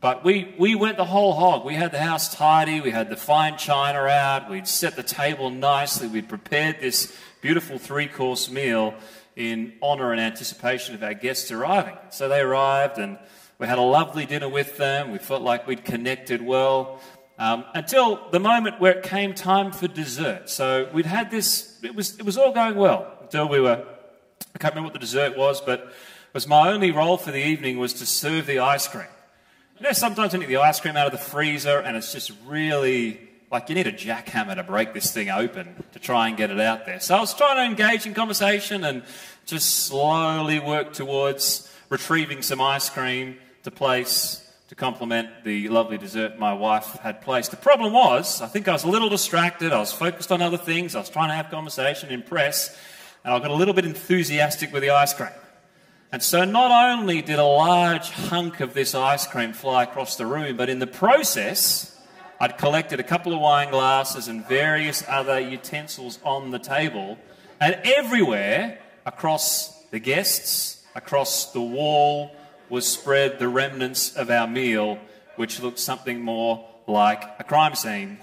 But 0.00 0.24
we, 0.24 0.54
we 0.58 0.76
went 0.76 0.96
the 0.96 1.04
whole 1.04 1.32
hog. 1.32 1.64
We 1.64 1.74
had 1.74 1.90
the 1.90 1.98
house 1.98 2.32
tidy, 2.32 2.80
we 2.80 2.90
had 2.90 3.10
the 3.10 3.16
fine 3.16 3.58
china 3.58 3.98
out, 3.98 4.48
we'd 4.48 4.68
set 4.68 4.94
the 4.94 5.02
table 5.02 5.50
nicely, 5.50 6.06
we'd 6.06 6.28
prepared 6.28 6.80
this 6.80 7.16
beautiful 7.40 7.78
three 7.78 8.06
course 8.06 8.48
meal 8.48 8.94
in 9.34 9.72
honour 9.82 10.12
and 10.12 10.20
anticipation 10.20 10.94
of 10.94 11.02
our 11.02 11.14
guests 11.14 11.50
arriving. 11.50 11.96
So 12.10 12.28
they 12.28 12.40
arrived 12.40 12.98
and 12.98 13.18
we 13.58 13.66
had 13.66 13.78
a 13.78 13.82
lovely 13.82 14.24
dinner 14.24 14.48
with 14.48 14.76
them. 14.76 15.10
We 15.10 15.18
felt 15.18 15.42
like 15.42 15.66
we'd 15.66 15.84
connected 15.84 16.42
well. 16.42 17.00
Um, 17.36 17.64
until 17.74 18.28
the 18.30 18.40
moment 18.40 18.80
where 18.80 18.98
it 18.98 19.04
came 19.04 19.34
time 19.34 19.72
for 19.72 19.88
dessert. 19.88 20.48
So 20.48 20.88
we'd 20.92 21.06
had 21.06 21.30
this, 21.30 21.78
it 21.82 21.94
was, 21.94 22.18
it 22.18 22.24
was 22.24 22.36
all 22.36 22.52
going 22.52 22.76
well 22.76 23.12
until 23.20 23.48
we 23.48 23.60
were, 23.60 23.84
I 24.54 24.58
can't 24.58 24.74
remember 24.74 24.86
what 24.86 24.92
the 24.92 25.00
dessert 25.00 25.36
was, 25.36 25.60
but 25.60 25.80
it 25.80 26.34
was 26.34 26.46
my 26.46 26.70
only 26.70 26.92
role 26.92 27.16
for 27.16 27.32
the 27.32 27.44
evening 27.44 27.78
was 27.78 27.92
to 27.94 28.06
serve 28.06 28.46
the 28.46 28.60
ice 28.60 28.86
cream. 28.86 29.06
You 29.78 29.84
know, 29.84 29.92
sometimes 29.92 30.32
you 30.32 30.40
get 30.40 30.48
the 30.48 30.56
ice 30.56 30.80
cream 30.80 30.96
out 30.96 31.06
of 31.06 31.12
the 31.12 31.18
freezer 31.18 31.78
and 31.78 31.96
it's 31.96 32.12
just 32.12 32.32
really 32.46 33.20
like 33.48 33.68
you 33.68 33.76
need 33.76 33.86
a 33.86 33.92
jackhammer 33.92 34.56
to 34.56 34.64
break 34.64 34.92
this 34.92 35.12
thing 35.12 35.30
open 35.30 35.84
to 35.92 36.00
try 36.00 36.26
and 36.26 36.36
get 36.36 36.50
it 36.50 36.58
out 36.58 36.84
there. 36.84 36.98
So 36.98 37.16
I 37.16 37.20
was 37.20 37.32
trying 37.32 37.56
to 37.56 37.62
engage 37.62 38.04
in 38.04 38.12
conversation 38.12 38.82
and 38.82 39.04
just 39.46 39.86
slowly 39.86 40.58
work 40.58 40.92
towards 40.92 41.72
retrieving 41.90 42.42
some 42.42 42.60
ice 42.60 42.90
cream 42.90 43.36
to 43.62 43.70
place 43.70 44.44
to 44.68 44.74
complement 44.74 45.44
the 45.44 45.68
lovely 45.68 45.96
dessert 45.96 46.40
my 46.40 46.52
wife 46.52 46.98
had 47.02 47.22
placed. 47.22 47.52
The 47.52 47.56
problem 47.56 47.92
was, 47.92 48.42
I 48.42 48.48
think 48.48 48.66
I 48.66 48.72
was 48.72 48.82
a 48.82 48.88
little 48.88 49.08
distracted. 49.08 49.72
I 49.72 49.78
was 49.78 49.92
focused 49.92 50.32
on 50.32 50.42
other 50.42 50.58
things. 50.58 50.96
I 50.96 50.98
was 50.98 51.08
trying 51.08 51.28
to 51.28 51.34
have 51.34 51.50
conversation, 51.50 52.10
impress, 52.10 52.76
and 53.24 53.32
I 53.32 53.38
got 53.38 53.52
a 53.52 53.54
little 53.54 53.74
bit 53.74 53.86
enthusiastic 53.86 54.72
with 54.72 54.82
the 54.82 54.90
ice 54.90 55.14
cream. 55.14 55.30
And 56.10 56.22
so 56.22 56.44
not 56.44 56.70
only 56.70 57.20
did 57.20 57.38
a 57.38 57.44
large 57.44 58.08
hunk 58.10 58.60
of 58.60 58.72
this 58.72 58.94
ice 58.94 59.26
cream 59.26 59.52
fly 59.52 59.82
across 59.82 60.16
the 60.16 60.24
room, 60.24 60.56
but 60.56 60.70
in 60.70 60.78
the 60.78 60.86
process, 60.86 62.00
I'd 62.40 62.56
collected 62.56 62.98
a 62.98 63.02
couple 63.02 63.34
of 63.34 63.40
wine 63.40 63.70
glasses 63.70 64.26
and 64.26 64.46
various 64.48 65.04
other 65.06 65.38
utensils 65.38 66.18
on 66.24 66.50
the 66.50 66.58
table, 66.58 67.18
and 67.60 67.78
everywhere 67.84 68.78
across 69.04 69.82
the 69.90 69.98
guests, 69.98 70.82
across 70.94 71.52
the 71.52 71.60
wall, 71.60 72.30
was 72.70 72.88
spread 72.88 73.38
the 73.38 73.48
remnants 73.48 74.16
of 74.16 74.30
our 74.30 74.46
meal, 74.46 74.98
which 75.36 75.60
looked 75.60 75.78
something 75.78 76.20
more 76.20 76.66
like 76.86 77.22
a 77.38 77.44
crime 77.44 77.74
scene 77.74 78.18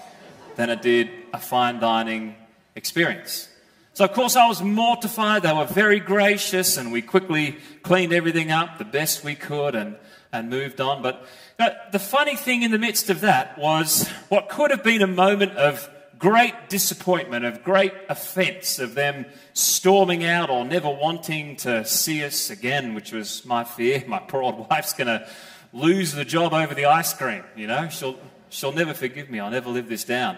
than 0.56 0.72
it 0.72 0.82
did 0.82 1.10
a 1.34 1.40
fine 1.40 1.80
dining 1.80 2.36
experience. 2.76 3.48
So, 3.96 4.04
of 4.04 4.12
course, 4.12 4.36
I 4.36 4.46
was 4.46 4.62
mortified. 4.62 5.44
They 5.44 5.54
were 5.54 5.64
very 5.64 6.02
gracious, 6.02 6.76
and 6.76 6.92
we 6.92 7.02
quickly 7.02 7.56
cleaned 7.82 8.12
everything 8.12 8.52
up 8.52 8.78
the 8.78 8.84
best 8.84 9.24
we 9.24 9.36
could 9.36 9.74
and, 9.74 9.96
and 10.34 10.50
moved 10.50 10.82
on. 10.82 11.02
But 11.02 11.26
you 11.58 11.66
know, 11.66 11.74
the 11.94 12.00
funny 12.00 12.36
thing 12.36 12.64
in 12.64 12.72
the 12.72 12.78
midst 12.78 13.10
of 13.10 13.22
that 13.22 13.58
was 13.58 14.10
what 14.28 14.50
could 14.50 14.72
have 14.72 14.84
been 14.84 15.02
a 15.02 15.08
moment 15.08 15.54
of 15.54 15.90
great 16.20 16.68
disappointment, 16.68 17.46
of 17.46 17.64
great 17.64 17.94
offense, 18.10 18.80
of 18.80 18.96
them 18.96 19.28
storming 19.54 20.26
out 20.26 20.50
or 20.50 20.66
never 20.66 20.90
wanting 20.90 21.56
to 21.58 21.86
see 21.86 22.22
us 22.26 22.50
again, 22.50 22.96
which 22.96 23.14
was 23.14 23.46
my 23.46 23.64
fear. 23.64 24.04
My 24.06 24.20
poor 24.20 24.44
old 24.44 24.70
wife's 24.70 24.92
going 24.92 25.08
to 25.08 25.26
lose 25.72 26.12
the 26.12 26.26
job 26.26 26.52
over 26.52 26.76
the 26.76 26.88
ice 26.88 27.14
cream, 27.14 27.46
you 27.56 27.68
know. 27.68 27.88
She'll, 27.88 28.20
she'll 28.50 28.74
never 28.74 28.94
forgive 28.94 29.30
me. 29.30 29.40
I'll 29.40 29.52
never 29.52 29.70
live 29.70 29.88
this 29.88 30.04
down. 30.04 30.38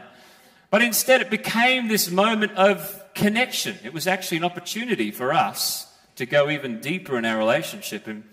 But 0.69 0.83
instead, 0.83 1.21
it 1.21 1.31
became 1.31 1.87
this 1.87 2.11
moment 2.11 2.51
of 2.51 3.03
connection. 3.17 3.77
It 3.83 3.93
was 3.93 4.07
actually 4.07 4.37
an 4.37 4.43
opportunity 4.43 5.11
for 5.11 5.33
us 5.33 5.87
to 6.15 6.25
go 6.25 6.49
even 6.49 6.79
deeper 6.79 7.17
in 7.17 7.25
our 7.25 7.37
relationship. 7.37 8.07
And 8.07 8.23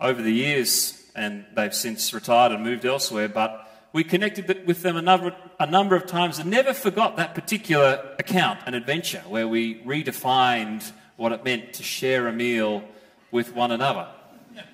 over 0.00 0.22
the 0.22 0.32
years, 0.32 1.02
and 1.14 1.46
they've 1.54 1.74
since 1.74 2.12
retired 2.12 2.52
and 2.52 2.62
moved 2.62 2.84
elsewhere, 2.84 3.28
but 3.28 3.62
we 3.92 4.04
connected 4.04 4.66
with 4.66 4.82
them 4.82 4.96
a 4.96 5.02
number, 5.02 5.34
a 5.58 5.66
number 5.66 5.96
of 5.96 6.06
times 6.06 6.38
and 6.38 6.50
never 6.50 6.74
forgot 6.74 7.16
that 7.16 7.34
particular 7.34 8.14
account 8.18 8.60
and 8.66 8.74
adventure 8.74 9.22
where 9.26 9.48
we 9.48 9.82
redefined 9.82 10.92
what 11.16 11.32
it 11.32 11.42
meant 11.42 11.72
to 11.72 11.82
share 11.82 12.28
a 12.28 12.32
meal 12.32 12.84
with 13.30 13.54
one 13.54 13.72
another. 13.72 14.06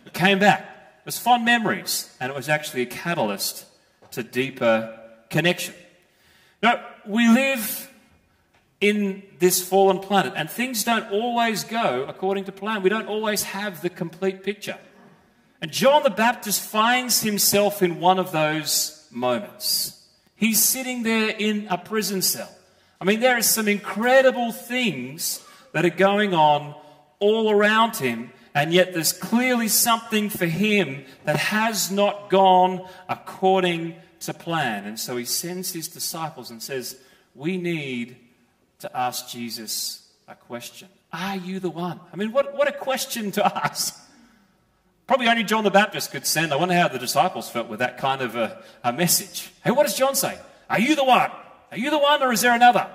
It 0.04 0.12
came 0.12 0.40
back. 0.40 0.61
It 1.00 1.07
was 1.07 1.19
fond 1.19 1.45
memories, 1.45 2.14
and 2.21 2.31
it 2.31 2.35
was 2.35 2.49
actually 2.49 2.83
a 2.83 2.87
catalyst 2.87 3.64
to 4.12 4.25
deeper 4.25 4.99
connection. 5.31 5.75
Now, 6.62 6.85
we 7.07 7.28
live 7.28 7.91
in 8.82 9.22
this 9.38 9.66
fallen 9.66 10.00
planet, 10.00 10.32
and 10.36 10.50
things 10.50 10.82
don't 10.82 11.10
always 11.12 11.62
go 11.62 12.04
according 12.08 12.44
to 12.44 12.52
plan. 12.52 12.82
We 12.82 12.90
don't 12.90 13.06
always 13.06 13.44
have 13.44 13.80
the 13.80 13.88
complete 13.88 14.42
picture. 14.42 14.76
And 15.62 15.70
John 15.70 16.02
the 16.02 16.10
Baptist 16.10 16.60
finds 16.60 17.22
himself 17.22 17.80
in 17.80 18.00
one 18.00 18.18
of 18.18 18.32
those 18.32 19.06
moments. 19.12 20.04
He's 20.34 20.60
sitting 20.60 21.04
there 21.04 21.28
in 21.38 21.68
a 21.70 21.78
prison 21.78 22.20
cell. 22.22 22.50
I 23.00 23.04
mean, 23.04 23.20
there 23.20 23.38
are 23.38 23.42
some 23.42 23.68
incredible 23.68 24.50
things 24.50 25.40
that 25.70 25.84
are 25.84 25.90
going 25.90 26.34
on 26.34 26.74
all 27.20 27.52
around 27.52 27.96
him, 27.96 28.32
and 28.52 28.72
yet 28.72 28.92
there's 28.92 29.12
clearly 29.12 29.68
something 29.68 30.28
for 30.28 30.46
him 30.46 31.04
that 31.24 31.36
has 31.36 31.92
not 31.92 32.30
gone 32.30 32.84
according 33.08 33.94
to 34.20 34.34
plan. 34.34 34.86
And 34.86 34.98
so 34.98 35.16
he 35.16 35.24
sends 35.24 35.72
his 35.72 35.86
disciples 35.86 36.50
and 36.50 36.60
says, 36.60 36.96
We 37.36 37.56
need 37.56 38.16
to 38.82 38.96
ask 38.96 39.28
Jesus 39.28 40.08
a 40.28 40.34
question. 40.34 40.88
Are 41.12 41.36
you 41.36 41.60
the 41.60 41.70
one? 41.70 42.00
I 42.12 42.16
mean, 42.16 42.32
what, 42.32 42.56
what 42.56 42.68
a 42.68 42.72
question 42.72 43.30
to 43.32 43.64
ask. 43.64 43.98
Probably 45.06 45.28
only 45.28 45.44
John 45.44 45.62
the 45.62 45.70
Baptist 45.70 46.10
could 46.10 46.26
send. 46.26 46.52
I 46.52 46.56
wonder 46.56 46.74
how 46.74 46.88
the 46.88 46.98
disciples 46.98 47.48
felt 47.48 47.68
with 47.68 47.78
that 47.78 47.98
kind 47.98 48.22
of 48.22 48.34
a, 48.34 48.62
a 48.82 48.92
message. 48.92 49.52
Hey, 49.64 49.70
what 49.70 49.84
does 49.84 49.96
John 49.96 50.14
say? 50.14 50.36
Are 50.68 50.80
you 50.80 50.96
the 50.96 51.04
one? 51.04 51.30
Are 51.70 51.78
you 51.78 51.90
the 51.90 51.98
one, 51.98 52.22
or 52.22 52.32
is 52.32 52.40
there 52.40 52.54
another? 52.54 52.88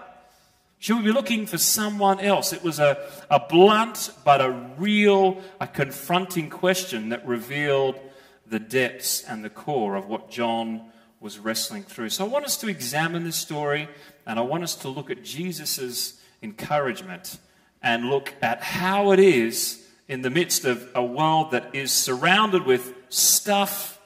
Should 0.79 0.97
we 0.97 1.03
be 1.03 1.11
looking 1.11 1.47
for 1.47 1.57
someone 1.57 2.19
else? 2.19 2.53
It 2.53 2.63
was 2.63 2.79
a, 2.79 2.97
a 3.29 3.39
blunt 3.39 4.11
but 4.25 4.41
a 4.41 4.51
real, 4.77 5.41
a 5.61 5.67
confronting 5.67 6.49
question 6.49 7.09
that 7.09 7.25
revealed 7.25 7.97
the 8.45 8.59
depths 8.59 9.23
and 9.23 9.43
the 9.43 9.49
core 9.49 9.95
of 9.95 10.07
what 10.07 10.29
John 10.29 10.91
was 11.19 11.39
wrestling 11.39 11.83
through. 11.83 12.09
So 12.09 12.25
I 12.25 12.27
want 12.27 12.45
us 12.45 12.57
to 12.57 12.67
examine 12.67 13.23
this 13.23 13.35
story 13.35 13.87
and 14.25 14.37
I 14.37 14.41
want 14.43 14.63
us 14.63 14.75
to 14.75 14.89
look 14.89 15.09
at 15.09 15.23
Jesus' 15.23 16.21
encouragement 16.43 17.37
and 17.81 18.09
look 18.09 18.33
at 18.41 18.61
how 18.61 19.11
it 19.11 19.19
is 19.19 19.83
in 20.07 20.21
the 20.21 20.29
midst 20.29 20.65
of 20.65 20.87
a 20.95 21.03
world 21.03 21.51
that 21.51 21.73
is 21.73 21.91
surrounded 21.91 22.65
with 22.65 22.93
stuff, 23.09 23.99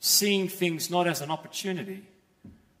seeing 0.00 0.48
things 0.48 0.90
not 0.90 1.06
as 1.06 1.20
an 1.20 1.30
opportunity 1.30 2.02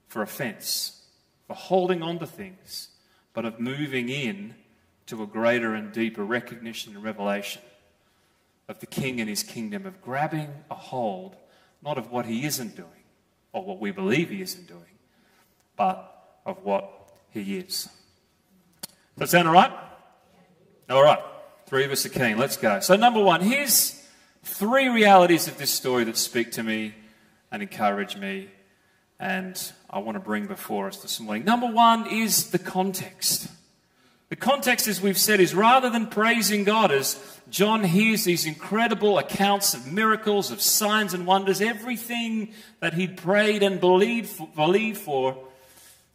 for 0.06 0.22
offense, 0.22 1.02
for 1.46 1.54
holding 1.54 2.02
on 2.02 2.18
to 2.18 2.26
things, 2.26 2.88
but 3.34 3.44
of 3.44 3.60
moving 3.60 4.08
in 4.08 4.54
to 5.06 5.22
a 5.22 5.26
greater 5.26 5.74
and 5.74 5.92
deeper 5.92 6.24
recognition 6.24 6.94
and 6.94 7.04
revelation 7.04 7.62
of 8.68 8.78
the 8.80 8.86
King 8.86 9.20
and 9.20 9.28
his 9.28 9.42
kingdom, 9.42 9.86
of 9.86 10.00
grabbing 10.00 10.48
a 10.70 10.74
hold 10.74 11.36
not 11.82 11.96
of 11.96 12.10
what 12.10 12.26
he 12.26 12.44
isn't 12.44 12.76
doing 12.76 12.97
or 13.58 13.64
what 13.64 13.80
we 13.80 13.90
believe 13.90 14.30
he 14.30 14.40
isn't 14.40 14.68
doing, 14.68 14.82
but 15.76 16.38
of 16.46 16.64
what 16.64 17.10
he 17.30 17.58
is. 17.58 17.88
Does 19.18 19.18
that 19.18 19.28
sound 19.30 19.48
all 19.48 19.54
right? 19.54 19.72
All 20.88 21.02
right. 21.02 21.18
Three 21.66 21.84
of 21.84 21.90
us 21.90 22.06
are 22.06 22.08
keen. 22.08 22.38
Let's 22.38 22.56
go. 22.56 22.78
So, 22.78 22.94
number 22.94 23.20
one, 23.20 23.40
here's 23.40 24.00
three 24.44 24.88
realities 24.88 25.48
of 25.48 25.58
this 25.58 25.72
story 25.72 26.04
that 26.04 26.16
speak 26.16 26.52
to 26.52 26.62
me 26.62 26.94
and 27.50 27.60
encourage 27.60 28.16
me, 28.16 28.48
and 29.18 29.60
I 29.90 29.98
want 29.98 30.14
to 30.14 30.20
bring 30.20 30.46
before 30.46 30.86
us 30.86 31.02
this 31.02 31.18
morning. 31.18 31.44
Number 31.44 31.66
one 31.66 32.06
is 32.06 32.50
the 32.50 32.60
context. 32.60 33.50
The 34.28 34.36
context, 34.36 34.86
as 34.88 35.00
we've 35.00 35.16
said, 35.16 35.40
is 35.40 35.54
rather 35.54 35.88
than 35.88 36.06
praising 36.06 36.64
God, 36.64 36.92
as 36.92 37.18
John 37.48 37.82
hears 37.82 38.24
these 38.24 38.44
incredible 38.44 39.16
accounts 39.16 39.72
of 39.72 39.90
miracles, 39.90 40.50
of 40.50 40.60
signs 40.60 41.14
and 41.14 41.26
wonders, 41.26 41.62
everything 41.62 42.52
that 42.80 42.92
he'd 42.92 43.16
prayed 43.16 43.62
and 43.62 43.80
believed 43.80 44.28
for, 44.28 44.46
believed 44.54 44.98
for 44.98 45.38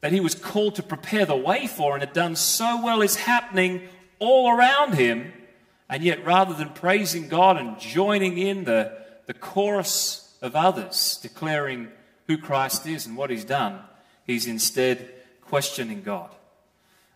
that 0.02 0.12
he 0.12 0.20
was 0.20 0.36
called 0.36 0.76
to 0.76 0.84
prepare 0.84 1.26
the 1.26 1.36
way 1.36 1.66
for 1.66 1.94
and 1.94 2.04
had 2.04 2.14
done 2.14 2.36
so 2.36 2.84
well 2.84 3.02
is 3.02 3.16
happening 3.16 3.82
all 4.20 4.52
around 4.52 4.94
him. 4.94 5.34
And 5.90 6.04
yet, 6.04 6.24
rather 6.24 6.54
than 6.54 6.70
praising 6.70 7.30
God 7.30 7.58
and 7.58 7.80
joining 7.80 8.38
in 8.38 8.66
the, 8.66 8.96
the 9.26 9.34
chorus 9.34 10.38
of 10.40 10.56
others 10.56 11.18
declaring 11.22 11.88
who 12.28 12.38
Christ 12.38 12.86
is 12.86 13.08
and 13.08 13.18
what 13.18 13.32
he's 13.32 13.46
done, 13.46 13.80
he's 14.28 14.46
instead 14.46 15.10
questioning 15.42 16.04
God. 16.04 16.30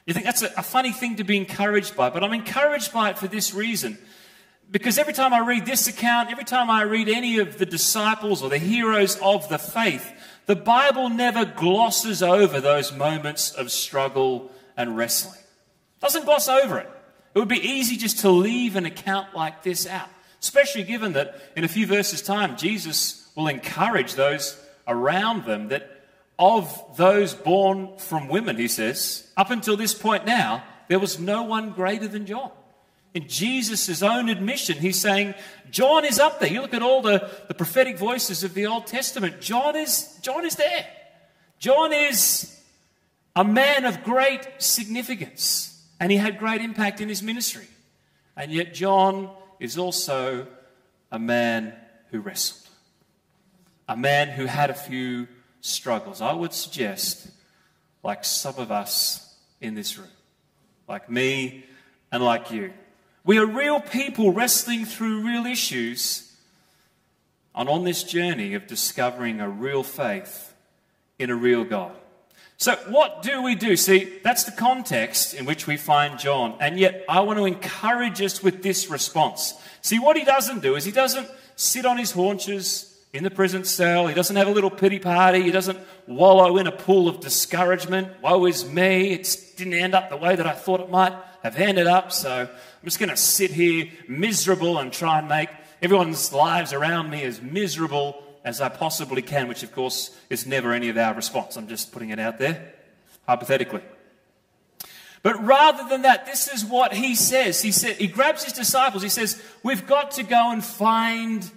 You 0.08 0.14
think 0.14 0.26
that's 0.26 0.42
a, 0.42 0.52
a 0.58 0.64
funny 0.64 0.94
thing 0.94 1.18
to 1.18 1.24
be 1.24 1.38
encouraged 1.38 1.96
by, 1.96 2.10
but 2.10 2.24
I'm 2.24 2.34
encouraged 2.34 2.92
by 2.94 3.12
it 3.12 3.20
for 3.20 3.28
this 3.28 3.54
reason. 3.54 4.00
Because 4.72 4.98
every 4.98 5.14
time 5.14 5.34
I 5.34 5.40
read 5.40 5.66
this 5.66 5.88
account, 5.88 6.32
every 6.32 6.44
time 6.44 6.70
I 6.70 6.82
read 6.84 7.08
any 7.08 7.40
of 7.40 7.58
the 7.58 7.66
disciples 7.66 8.42
or 8.42 8.50
the 8.50 8.58
heroes 8.58 9.18
of 9.22 9.48
the 9.50 9.60
faith, 9.60 10.12
the 10.46 10.56
Bible 10.56 11.10
never 11.10 11.46
glosses 11.46 12.24
over 12.24 12.60
those 12.60 12.94
moments 12.94 13.52
of 13.52 13.70
struggle 13.70 14.52
and 14.78 14.96
wrestling. 14.98 15.40
Doesn't 16.00 16.26
gloss 16.26 16.48
over 16.48 16.80
it. 16.80 16.90
It 17.36 17.40
would 17.40 17.48
be 17.50 17.66
easy 17.66 17.98
just 17.98 18.20
to 18.20 18.30
leave 18.30 18.76
an 18.76 18.86
account 18.86 19.36
like 19.36 19.62
this 19.64 19.86
out, 19.86 20.10
especially 20.42 20.84
given 20.84 21.14
that 21.14 21.40
in 21.56 21.64
a 21.64 21.68
few 21.68 21.86
verses' 21.86 22.22
time, 22.22 22.56
Jesus 22.56 23.30
will 23.36 23.48
encourage 23.48 24.16
those 24.16 24.60
around 24.88 25.46
them 25.46 25.68
that 25.68 25.97
of 26.40 26.98
those 26.98 27.34
born 27.34 27.98
from 27.98 28.28
women, 28.28 28.58
he 28.58 28.68
says, 28.68 29.32
up 29.36 29.50
until 29.50 29.78
this 29.78 29.94
point 29.94 30.26
now, 30.26 30.64
there 30.88 31.00
was 31.00 31.20
no 31.20 31.44
one 31.44 31.72
greater 31.72 32.08
than 32.08 32.26
John. 32.26 32.52
In 33.14 33.28
Jesus' 33.28 34.04
own 34.04 34.30
admission, 34.30 34.78
he's 34.78 35.00
saying, 35.00 35.34
John 35.72 36.06
is 36.06 36.20
up 36.20 36.40
there. 36.40 36.52
You 36.52 36.62
look 36.62 36.74
at 36.74 36.84
all 36.84 37.02
the, 37.02 37.30
the 37.48 37.54
prophetic 37.54 37.98
voices 37.98 38.44
of 38.44 38.54
the 38.54 38.68
Old 38.68 38.86
Testament, 38.86 39.42
John 39.42 39.76
is, 39.76 40.18
John 40.22 40.46
is 40.46 40.56
there. 40.56 40.86
John 41.58 41.92
is 41.92 42.62
a 43.36 43.44
man 43.44 43.86
of 43.86 44.04
great 44.04 44.48
significance. 44.60 45.74
And 46.00 46.12
he 46.12 46.18
had 46.18 46.38
great 46.38 46.62
impact 46.62 47.02
in 47.02 47.10
his 47.10 47.24
ministry. 47.24 47.66
And 48.36 48.52
yet, 48.52 48.74
John 48.74 49.32
is 49.60 49.80
also 49.80 50.46
a 51.12 51.18
man 51.18 51.74
who 52.12 52.20
wrestled, 52.20 52.70
a 53.90 53.98
man 53.98 54.30
who 54.30 54.46
had 54.46 54.70
a 54.70 54.76
few 54.76 55.28
struggles. 55.68 56.22
I 56.22 56.34
would 56.34 56.54
suggest, 56.54 57.30
like 58.04 58.24
some 58.24 58.56
of 58.58 58.72
us 58.72 59.36
in 59.62 59.76
this 59.76 59.98
room, 59.98 60.08
like 60.88 61.10
me 61.10 61.66
and 62.12 62.24
like 62.24 62.52
you. 62.52 62.74
We 63.24 63.38
are 63.38 63.46
real 63.46 63.82
people 63.82 64.32
wrestling 64.32 64.86
through 64.86 65.26
real 65.26 65.46
issues 65.46 66.34
and 67.54 67.68
on 67.68 67.84
this 67.84 68.04
journey 68.04 68.54
of 68.54 68.68
discovering 68.68 69.42
a 69.42 69.50
real 69.50 69.84
faith 69.84 70.54
in 71.20 71.30
a 71.30 71.36
real 71.36 71.64
God. 71.64 71.92
So, 72.60 72.76
what 72.88 73.22
do 73.22 73.44
we 73.44 73.54
do? 73.54 73.76
See, 73.76 74.20
that's 74.24 74.44
the 74.44 74.52
context 74.52 75.36
in 75.36 75.46
which 75.46 75.68
we 75.68 75.78
find 75.78 76.18
John. 76.18 76.56
And 76.60 76.80
yet, 76.80 77.04
I 77.08 77.22
want 77.22 77.38
to 77.38 77.46
encourage 77.46 78.22
us 78.22 78.42
with 78.42 78.64
this 78.64 78.90
response. 78.90 79.54
See, 79.82 80.00
what 80.00 80.18
he 80.18 80.24
doesn't 80.24 80.62
do 80.62 80.76
is 80.76 80.84
he 80.84 80.92
doesn't 80.92 81.30
sit 81.56 81.86
on 81.86 81.98
his 81.98 82.12
haunches 82.12 82.97
in 83.18 83.24
the 83.24 83.32
prison 83.32 83.66
cell. 83.66 84.06
He 84.08 84.14
doesn't 84.14 84.36
have 84.36 84.48
a 84.48 84.52
little 84.52 84.70
pity 84.70 85.00
party. 85.00 85.42
He 85.42 85.50
doesn't 85.50 85.80
wallow 86.06 86.58
in 86.58 86.68
a 86.68 86.72
pool 86.72 87.10
of 87.10 87.20
discouragement. 87.20 88.10
Woe 88.22 88.46
is 88.46 88.70
me. 88.70 89.12
It 89.12 89.36
didn't 89.58 89.74
end 89.74 89.96
up 89.96 90.10
the 90.10 90.18
way 90.18 90.36
that 90.36 90.46
I 90.46 90.54
thought 90.54 90.82
it 90.82 90.90
might 90.92 91.14
have 91.42 91.58
ended 91.58 91.88
up. 91.88 92.12
So, 92.12 92.42
I'm 92.42 92.86
just 92.86 93.00
going 93.00 93.10
to 93.10 93.18
sit 93.18 93.50
here 93.50 93.90
miserable 94.08 94.78
and 94.78 94.94
try 94.94 95.18
and 95.18 95.28
make 95.28 95.50
everyone's 95.82 96.32
lives 96.32 96.74
around 96.74 97.10
me 97.10 97.24
as 97.24 97.42
miserable 97.42 98.24
as 98.46 98.62
I 98.62 98.70
possibly 98.70 99.24
can, 99.24 99.48
which 99.48 99.64
of 99.64 99.74
course 99.74 100.16
is 100.30 100.46
never 100.46 100.72
any 100.72 100.90
of 100.90 100.98
our 100.98 101.16
response. 101.16 101.58
I'm 101.58 101.68
just 101.68 101.92
putting 101.92 102.12
it 102.12 102.20
out 102.20 102.38
there, 102.38 102.74
hypothetically. 103.28 103.82
But 105.24 105.44
rather 105.44 105.90
than 105.90 106.04
that, 106.04 106.28
this 106.28 106.48
is 106.48 106.64
what 106.64 106.94
he 106.94 107.16
says. 107.16 107.62
He 107.62 107.72
said 107.72 107.98
he 107.98 108.08
grabs 108.08 108.44
his 108.44 108.54
disciples. 108.54 109.02
He 109.02 109.10
says, 109.10 109.42
"We've 109.64 109.86
got 109.88 110.12
to 110.12 110.24
go 110.24 110.52
and 110.52 110.64
find 110.64 111.50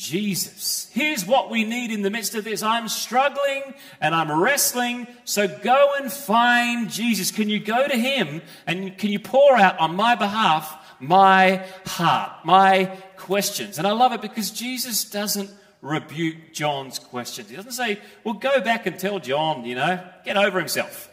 Jesus. 0.00 0.88
Here's 0.94 1.26
what 1.26 1.50
we 1.50 1.62
need 1.62 1.90
in 1.90 2.00
the 2.00 2.08
midst 2.08 2.34
of 2.34 2.42
this. 2.42 2.62
I'm 2.62 2.88
struggling 2.88 3.74
and 4.00 4.14
I'm 4.14 4.32
wrestling, 4.32 5.06
so 5.24 5.46
go 5.46 5.92
and 5.98 6.10
find 6.10 6.88
Jesus. 6.88 7.30
Can 7.30 7.50
you 7.50 7.60
go 7.60 7.86
to 7.86 7.94
him 7.94 8.40
and 8.66 8.96
can 8.96 9.10
you 9.10 9.18
pour 9.18 9.56
out 9.56 9.78
on 9.78 9.94
my 9.94 10.14
behalf 10.14 10.74
my 11.00 11.66
heart, 11.84 12.46
my 12.46 12.86
questions?" 13.18 13.76
And 13.76 13.86
I 13.86 13.92
love 13.92 14.12
it 14.12 14.22
because 14.22 14.50
Jesus 14.50 15.04
doesn't 15.04 15.50
rebuke 15.82 16.54
John's 16.54 16.98
questions. 16.98 17.50
He 17.50 17.56
doesn't 17.56 17.72
say, 17.72 18.00
well, 18.24 18.34
go 18.34 18.62
back 18.62 18.86
and 18.86 18.98
tell 18.98 19.18
John, 19.18 19.66
you 19.66 19.74
know, 19.74 20.02
get 20.24 20.38
over 20.38 20.58
himself. 20.58 21.10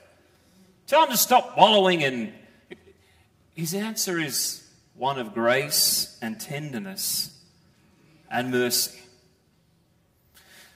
Tell 0.88 1.04
him 1.04 1.12
to 1.12 1.18
stop 1.18 1.58
wallowing 1.58 2.00
in. 2.02 2.34
His 3.54 3.74
answer 3.74 4.18
is 4.18 4.66
one 4.94 5.20
of 5.20 5.34
grace 5.34 6.18
and 6.22 6.40
tenderness 6.40 7.37
and 8.30 8.52
mercy. 8.52 9.00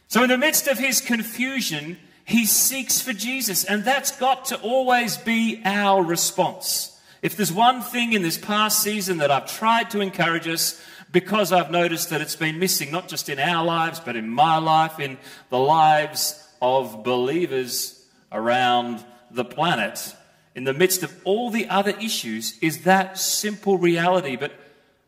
So, 0.08 0.24
in 0.24 0.29
the 0.29 0.38
midst 0.38 0.67
of 0.67 0.77
his 0.77 1.00
confusion, 1.00 1.98
he 2.25 2.46
seeks 2.46 3.01
for 3.01 3.14
Jesus, 3.14 3.64
and 3.64 3.83
that's 3.83 4.18
got 4.18 4.46
to 4.46 4.59
always 4.61 5.18
be 5.18 5.61
our 5.66 6.03
response. 6.03 7.00
If 7.22 7.37
there's 7.37 7.51
one 7.51 7.81
thing 7.81 8.14
in 8.14 8.22
this 8.22 8.37
past 8.37 8.81
season 8.81 9.20
that 9.20 9.31
I've 9.31 9.51
tried 9.51 9.90
to 9.92 10.01
encourage 10.01 10.48
us, 10.48 10.81
because 11.11 11.51
I've 11.51 11.72
noticed 11.72 12.09
that 12.09 12.22
it's 12.22 12.35
been 12.35 12.57
missing 12.57 12.92
not 12.92 13.07
just 13.07 13.29
in 13.29 13.37
our 13.37 13.64
lives, 13.66 14.00
but 14.00 14.16
in 14.16 14.29
my 14.29 14.57
life, 14.57 15.00
in 15.00 15.18
the 15.50 15.59
lives 15.59 16.48
of 16.61 17.03
believers 17.03 18.05
around 18.31 19.03
the 19.29 19.46
planet, 19.46 20.16
in 20.55 20.64
the 20.64 20.74
midst 20.74 21.03
of 21.03 21.14
all 21.24 21.50
the 21.50 21.70
other 21.70 21.92
issues, 22.01 22.57
is 22.59 22.83
that 22.83 23.18
simple 23.18 23.77
reality. 23.77 24.35
But 24.35 24.53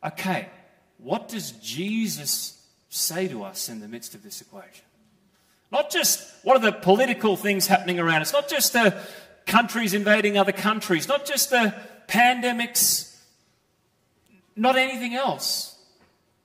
okay, 0.04 0.50
what 1.04 1.28
does 1.28 1.52
Jesus 1.52 2.66
say 2.90 3.28
to 3.28 3.44
us 3.44 3.70
in 3.70 3.80
the 3.80 3.88
midst 3.88 4.16
of 4.16 4.24
this 4.24 4.42
equation? 4.42 4.86
Not 5.72 5.92
just 5.92 6.32
what 6.44 6.56
are 6.56 6.72
the 6.72 6.72
political 6.72 7.36
things 7.36 7.68
happening 7.68 8.00
around 8.00 8.22
us, 8.22 8.32
not 8.32 8.48
just 8.48 8.74
the 8.74 8.96
countries 9.46 9.94
invading 9.94 10.38
other 10.38 10.52
countries, 10.52 11.08
not 11.08 11.26
just 11.26 11.50
the 11.50 11.74
pandemics, 12.08 13.18
not 14.56 14.78
anything 14.78 15.16
else 15.16 15.74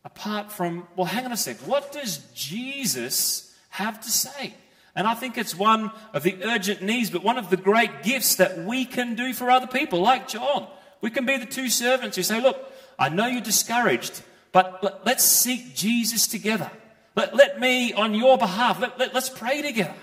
apart 0.05 0.51
from, 0.51 0.87
well, 0.97 1.07
hang 1.07 1.27
on 1.27 1.33
a 1.33 1.37
sec, 1.37 1.59
what 1.59 1.92
does 1.92 2.18
Jesus 2.35 3.55
have 3.68 4.01
to 4.01 4.11
say? 4.11 4.55
And 4.97 5.07
I 5.07 5.14
think 5.14 5.37
it's 5.37 5.55
one 5.55 5.92
of 6.12 6.23
the 6.23 6.42
urgent 6.42 6.83
needs, 6.83 7.11
but 7.11 7.23
one 7.23 7.38
of 7.38 7.51
the 7.51 7.57
great 7.57 8.03
gifts 8.03 8.37
that 8.37 8.59
we 8.64 8.85
can 8.85 9.14
do 9.14 9.33
for 9.33 9.51
other 9.51 9.66
people, 9.66 10.01
like 10.01 10.27
John. 10.27 10.66
We 11.01 11.11
can 11.11 11.27
be 11.27 11.37
the 11.37 11.47
two 11.47 11.68
servants 11.68 12.16
who 12.16 12.23
say, 12.25 12.40
Look, 12.40 12.59
I 12.99 13.09
know 13.09 13.27
you're 13.27 13.40
discouraged, 13.40 14.23
but 14.52 15.02
let's 15.04 15.24
seek 15.24 15.74
Jesus 15.74 16.26
together. 16.26 16.70
Let, 17.14 17.34
let 17.34 17.61
me, 17.61 17.92
on 17.92 18.14
your 18.14 18.38
behalf, 18.38 18.80
let, 18.80 18.98
let, 18.98 19.14
let's 19.14 19.28
pray 19.28 19.62
together. 19.62 19.94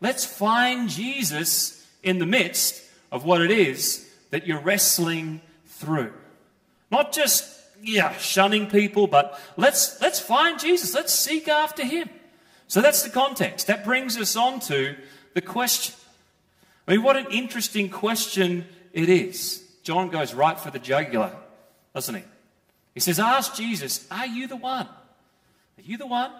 Let's 0.00 0.24
find 0.24 0.88
Jesus 0.88 1.86
in 2.02 2.18
the 2.18 2.26
midst 2.26 2.82
of 3.10 3.24
what 3.24 3.40
it 3.40 3.50
is 3.50 4.08
that 4.30 4.46
you're 4.46 4.60
wrestling 4.60 5.40
through. 5.66 6.12
Not 6.90 7.12
just 7.12 7.54
yeah, 7.82 8.16
shunning 8.16 8.68
people, 8.68 9.06
but 9.06 9.38
let's, 9.56 10.00
let's 10.00 10.18
find 10.18 10.58
Jesus. 10.58 10.94
Let's 10.94 11.12
seek 11.12 11.48
after 11.48 11.84
him. 11.84 12.08
So 12.66 12.80
that's 12.80 13.02
the 13.02 13.10
context. 13.10 13.66
That 13.66 13.84
brings 13.84 14.16
us 14.16 14.36
on 14.36 14.60
to 14.60 14.96
the 15.34 15.40
question. 15.40 15.94
I 16.88 16.92
mean, 16.92 17.02
what 17.02 17.16
an 17.16 17.26
interesting 17.30 17.88
question 17.88 18.66
it 18.92 19.08
is. 19.08 19.62
John 19.82 20.10
goes 20.10 20.34
right 20.34 20.58
for 20.58 20.70
the 20.70 20.78
jugular, 20.78 21.32
doesn't 21.94 22.14
he? 22.14 22.22
He 22.94 23.00
says, 23.00 23.18
Ask 23.18 23.54
Jesus, 23.54 24.06
are 24.10 24.26
you 24.26 24.46
the 24.46 24.56
one? 24.56 24.86
Are 24.86 25.82
you 25.82 25.98
the 25.98 26.06
one? 26.06 26.30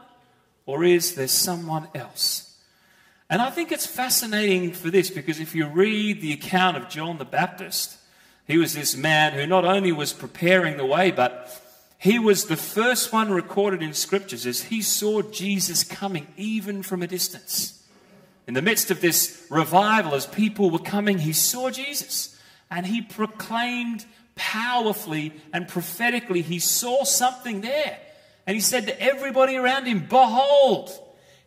Or 0.67 0.85
is 0.85 1.14
there 1.14 1.29
someone 1.29 1.88
else? 1.95 2.57
And 3.29 3.43
I 3.43 3.51
think 3.51 3.73
it's 3.73 3.87
fascinating 3.87 4.73
for 4.73 4.90
this 4.90 5.11
because 5.11 5.40
if 5.40 5.55
you 5.55 5.67
read 5.67 6.21
the 6.21 6.33
account 6.33 6.77
of 6.77 6.88
John 6.88 7.19
the 7.19 7.25
Baptist, 7.25 7.99
he 8.47 8.59
was 8.59 8.75
this 8.75 8.97
man 8.97 9.33
who 9.33 9.47
not 9.47 9.64
only 9.64 9.93
was 9.93 10.12
preparing 10.12 10.77
the 10.77 10.87
way, 10.87 11.11
but 11.11 11.61
he 11.99 12.19
was 12.19 12.45
the 12.45 12.57
first 12.57 13.12
one 13.12 13.33
recorded 13.33 13.83
in 13.83 13.95
scriptures 13.95 14.47
as 14.47 14.64
he 14.64 14.83
saw 14.83 15.23
Jesus 15.23 15.83
coming 15.83 16.27
even 16.37 16.83
from 16.83 17.03
a 17.03 17.07
distance. 17.07 17.83
In 18.47 18.53
the 18.53 18.62
midst 18.62 18.90
of 18.90 19.01
this 19.01 19.47
revival, 19.49 20.14
as 20.14 20.27
people 20.27 20.71
were 20.71 20.79
coming, 20.79 21.19
he 21.19 21.33
saw 21.33 21.71
Jesus 21.71 22.38
and 22.71 22.87
he 22.87 23.01
proclaimed 23.01 24.05
powerfully 24.35 25.33
and 25.53 25.68
prophetically, 25.68 26.42
he 26.42 26.59
saw 26.59 27.05
something 27.05 27.61
there. 27.61 27.99
And 28.47 28.55
he 28.55 28.61
said 28.61 28.87
to 28.87 29.01
everybody 29.01 29.57
around 29.57 29.87
him, 29.87 30.07
Behold, 30.09 30.90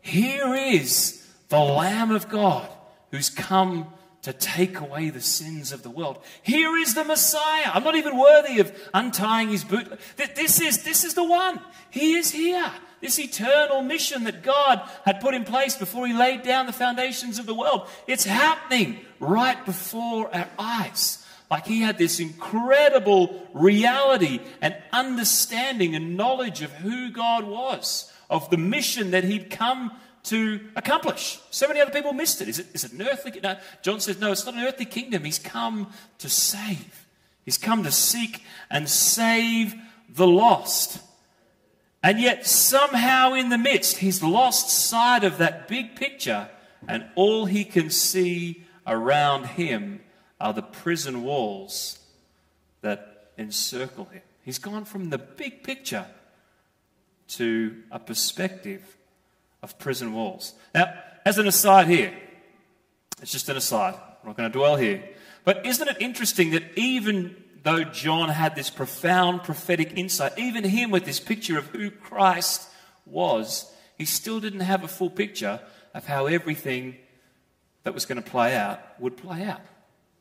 here 0.02 0.56
is 0.56 1.26
the 1.50 1.60
Lamb 1.60 2.12
of 2.12 2.30
God 2.30 2.69
who's 3.12 3.30
come 3.30 3.88
to 4.23 4.34
take 4.34 4.80
away 4.80 5.10
the 5.10 5.21
sins 5.21 5.71
of 5.71 5.84
the 5.84 5.89
world. 5.89 6.21
Here 6.41 6.76
is 6.78 6.95
the 6.95 7.04
Messiah. 7.04 7.71
I'm 7.73 7.84
not 7.84 7.95
even 7.95 8.17
worthy 8.17 8.60
of 8.60 8.76
untying 8.93 9.50
his 9.50 9.63
boot. 9.63 9.88
This 10.17 10.60
is, 10.60 10.84
this 10.84 11.04
is 11.04 11.13
the 11.13 11.23
one. 11.23 11.62
He 11.91 12.15
is 12.15 12.32
here. 12.32 12.69
This 13.00 13.19
eternal 13.19 13.84
mission 13.84 14.23
that 14.23 14.43
God 14.43 14.82
had 15.06 15.21
put 15.21 15.36
in 15.36 15.43
place 15.43 15.76
before 15.76 16.08
he 16.08 16.13
laid 16.13 16.41
down 16.41 16.65
the 16.65 16.73
foundations 16.73 17.38
of 17.38 17.45
the 17.45 17.54
world. 17.54 17.88
It's 18.08 18.26
happening 18.26 19.00
right 19.19 19.63
before 19.65 20.34
our 20.36 20.50
eyes. 20.58 21.23
Like 21.49 21.65
he 21.65 21.81
had 21.81 21.97
this 21.97 22.19
incredible 22.19 23.47
reality 23.53 24.41
and 24.62 24.75
understanding 24.91 25.95
and 25.95 26.17
knowledge 26.17 26.62
of 26.62 26.71
who 26.73 27.10
God 27.10 27.45
was, 27.45 28.12
of 28.29 28.49
the 28.49 28.57
mission 28.57 29.12
that 29.12 29.23
he'd 29.23 29.49
come 29.49 29.91
to 30.23 30.60
accomplish. 30.75 31.39
So 31.51 31.67
many 31.67 31.79
other 31.79 31.91
people 31.91 32.12
missed 32.12 32.41
it. 32.41 32.49
Is 32.49 32.60
it, 32.60 32.67
is 32.73 32.83
it 32.83 32.91
an 32.91 33.01
earthly? 33.01 33.39
No. 33.41 33.57
John 33.81 34.01
says, 34.01 34.19
no, 34.19 34.33
it's 34.33 34.45
not 34.45 34.55
an 34.55 34.63
earthly 34.63 34.86
kingdom. 34.86 35.23
He's 35.23 35.39
come 35.39 35.91
to 36.17 36.27
save. 36.27 37.05
He's 37.45 37.57
come 37.57 37.83
to 37.83 37.91
seek 37.91 38.43
and 38.69 38.89
save 38.89 39.73
the 40.10 40.27
lost. 40.27 41.01
And 42.03 42.19
yet, 42.19 42.45
somehow 42.45 43.33
in 43.33 43.49
the 43.49 43.57
midst, 43.57 43.97
he's 43.97 44.21
lost 44.21 44.69
sight 44.69 45.23
of 45.23 45.38
that 45.38 45.67
big 45.67 45.95
picture, 45.95 46.49
and 46.88 47.05
all 47.15 47.45
he 47.45 47.63
can 47.63 47.89
see 47.89 48.65
around 48.86 49.45
him 49.45 50.01
are 50.39 50.54
the 50.54 50.62
prison 50.62 51.23
walls 51.23 52.00
that 52.82 53.32
encircle 53.38 54.06
him. 54.06 54.21
He's 54.43 54.60
gone 54.60 54.86
from 54.86 55.10
the 55.10 55.17
big 55.17 55.63
picture 55.63 56.06
to 57.30 57.76
a 57.91 58.00
perspective 58.00 58.97
of 59.62 59.78
prison 59.78 60.13
walls. 60.13 60.54
Now, 60.73 60.93
as 61.26 61.38
an 61.38 61.47
aside 61.47 61.88
here, 61.88 62.13
it's 63.21 63.32
just 63.32 63.50
an 63.50 63.58
aside. 63.58 63.95
I'm 63.95 64.28
not 64.28 64.38
going 64.38 64.50
to 64.52 64.58
dwell 64.58 64.76
here. 64.76 65.04
But 65.43 65.65
isn't 65.65 65.88
it 65.88 65.97
interesting 66.00 66.52
that 66.52 66.63
even 66.78 67.36
though 67.63 67.84
John 67.84 68.30
had 68.30 68.56
this 68.56 68.69
profound 68.69 69.43
prophetic 69.43 69.97
insight, 69.97 70.38
even 70.38 70.63
him 70.63 70.91
with 70.91 71.06
this 71.06 71.19
picture 71.19 71.58
of 71.58 71.67
who 71.67 71.91
Christ 71.91 72.69
was, 73.06 73.71
he 73.97 74.06
still 74.06 74.39
didn't 74.39 74.62
have 74.62 74.84
a 74.84 74.88
full 74.88 75.10
picture 75.10 75.60
of 75.93 76.06
how 76.06 76.28
everything 76.28 76.95
that 77.84 77.93
was 77.93 78.06
going 78.06 78.21
to 78.21 78.30
play 78.30 78.56
out 78.56 78.80
would 79.00 79.17
play 79.17 79.43
out. 79.43 79.62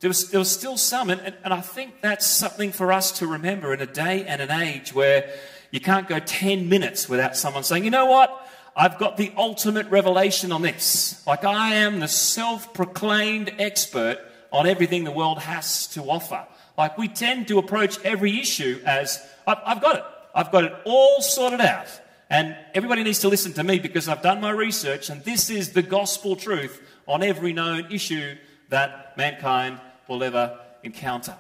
There 0.01 0.09
was, 0.09 0.31
there 0.31 0.39
was 0.39 0.51
still 0.51 0.77
some, 0.77 1.09
and, 1.09 1.35
and 1.43 1.55
I 1.55 1.61
think 1.63 2.03
that's 2.03 2.27
something 2.27 2.71
for 2.71 2.93
us 2.93 3.13
to 3.19 3.27
remember 3.27 3.73
in 3.73 3.81
a 3.81 3.87
day 3.87 4.25
and 4.27 4.43
an 4.43 4.51
age 4.51 4.95
where 4.95 5.31
you 5.71 5.81
can't 5.81 6.07
go 6.07 6.19
10 6.19 6.69
minutes 6.69 7.09
without 7.09 7.37
someone 7.37 7.65
saying, 7.65 7.85
you 7.85 7.91
know 7.91 8.07
what? 8.07 8.47
I've 8.77 8.99
got 8.99 9.17
the 9.17 9.33
ultimate 9.39 9.89
revelation 9.89 10.53
on 10.53 10.61
this. 10.61 11.27
Like 11.27 11.45
I 11.45 11.77
am 11.77 12.01
the 12.01 12.09
self 12.09 12.75
proclaimed 12.75 13.55
expert 13.59 14.19
on 14.53 14.67
everything 14.67 15.05
the 15.05 15.11
world 15.11 15.39
has 15.39 15.87
to 15.89 16.03
offer. 16.03 16.47
Like 16.77 16.99
we 16.99 17.09
tend 17.09 17.49
to 17.49 17.59
approach 17.59 17.99
every 18.05 18.39
issue 18.39 18.83
as, 18.85 19.27
I've 19.47 19.81
got 19.81 19.97
it. 19.97 20.05
I've 20.35 20.53
got 20.53 20.65
it 20.65 20.75
all 20.85 21.23
sorted 21.23 21.63
out. 21.63 21.89
And 22.29 22.55
everybody 22.75 23.03
needs 23.03 23.21
to 23.21 23.29
listen 23.29 23.55
to 23.55 23.65
me 23.65 23.79
because 23.79 24.09
I've 24.09 24.21
done 24.21 24.43
my 24.43 24.51
research 24.51 25.09
and 25.09 25.25
this 25.25 25.49
is 25.49 25.73
the 25.73 25.83
gospel 25.83 26.37
truth 26.37 26.83
on 27.07 27.23
every 27.23 27.55
known 27.55 27.91
issue 27.91 28.37
that 28.69 29.17
mankind 29.17 29.81
will 30.09 30.23
ever 30.23 30.59
encounter. 30.83 31.37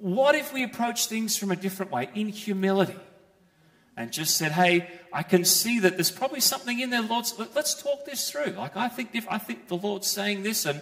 What 0.00 0.34
if 0.34 0.52
we 0.52 0.62
approach 0.62 1.06
things 1.06 1.36
from 1.36 1.50
a 1.50 1.56
different 1.56 1.92
way, 1.92 2.08
in 2.14 2.28
humility, 2.28 2.96
and 3.96 4.12
just 4.12 4.36
said, 4.36 4.52
"Hey, 4.52 4.88
I 5.12 5.22
can 5.22 5.44
see 5.44 5.78
that 5.80 5.96
there's 5.96 6.10
probably 6.10 6.40
something 6.40 6.80
in 6.80 6.90
there, 6.90 7.02
Lord. 7.02 7.26
Let's 7.54 7.74
talk 7.80 8.06
this 8.06 8.30
through." 8.30 8.52
Like 8.52 8.76
I 8.76 8.88
think, 8.88 9.10
if 9.12 9.26
I 9.28 9.38
think 9.38 9.68
the 9.68 9.76
Lord's 9.76 10.06
saying 10.06 10.42
this, 10.42 10.64
and 10.64 10.80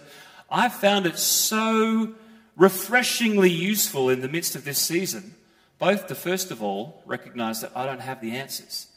I 0.49 0.69
found 0.69 1.05
it 1.05 1.19
so 1.19 2.15
refreshingly 2.55 3.51
useful 3.51 4.09
in 4.09 4.21
the 4.21 4.29
midst 4.29 4.55
of 4.55 4.63
this 4.63 4.79
season, 4.79 5.35
both 5.79 6.07
to 6.07 6.15
first 6.15 6.51
of 6.51 6.63
all 6.63 7.03
recognize 7.05 7.61
that 7.61 7.71
I 7.75 7.85
don't 7.85 8.01
have 8.01 8.21
the 8.21 8.31
answers, 8.31 8.87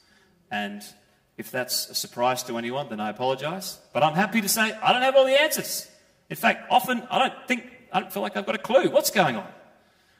and 0.51 0.83
if 1.37 1.51
that's 1.51 1.89
a 1.89 1.95
surprise 1.95 2.43
to 2.45 2.59
anyone, 2.59 2.89
then 2.91 3.01
I 3.01 3.09
apologize. 3.09 3.79
But 3.93 4.05
I'm 4.05 4.15
happy 4.15 4.41
to 4.41 4.49
say 4.49 4.73
I 4.73 4.93
don't 4.93 5.03
have 5.03 5.17
all 5.17 5.25
the 5.25 5.41
answers. 5.41 5.89
In 6.31 6.37
fact, 6.37 6.71
often 6.71 7.03
I 7.11 7.19
don't 7.19 7.49
think, 7.49 7.65
I 7.93 8.01
don't 8.01 8.13
feel 8.13 8.23
like 8.23 8.37
I've 8.37 8.47
got 8.47 8.55
a 8.55 8.59
clue 8.59 8.91
what's 8.91 9.11
going 9.11 9.37
on. 9.37 9.49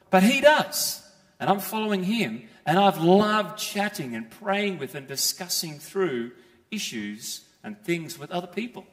But 0.09 0.23
he 0.23 0.41
does. 0.41 1.01
And 1.39 1.49
I'm 1.49 1.59
following 1.59 2.03
him. 2.03 2.47
And 2.65 2.79
I've 2.79 3.01
loved 3.01 3.57
chatting 3.57 4.15
and 4.15 4.29
praying 4.29 4.77
with 4.77 4.95
and 4.95 5.07
discussing 5.07 5.79
through 5.79 6.31
issues 6.71 7.41
and 7.63 7.81
things 7.83 8.17
with 8.17 8.31
other 8.31 8.47
people. 8.47 8.85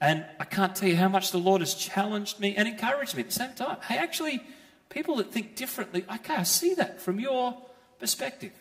And 0.00 0.24
I 0.38 0.44
can't 0.44 0.74
tell 0.74 0.88
you 0.88 0.96
how 0.96 1.08
much 1.08 1.32
the 1.32 1.38
Lord 1.38 1.62
has 1.62 1.74
challenged 1.74 2.38
me 2.38 2.54
and 2.54 2.68
encouraged 2.68 3.16
me 3.16 3.20
at 3.22 3.28
the 3.28 3.34
same 3.34 3.54
time. 3.54 3.78
Hey, 3.88 3.96
actually, 3.96 4.42
people 4.88 5.16
that 5.16 5.32
think 5.32 5.56
differently, 5.56 6.04
okay, 6.14 6.36
I 6.36 6.42
see 6.42 6.74
that 6.74 7.00
from 7.00 7.18
your 7.18 7.56
perspective. 7.98 8.52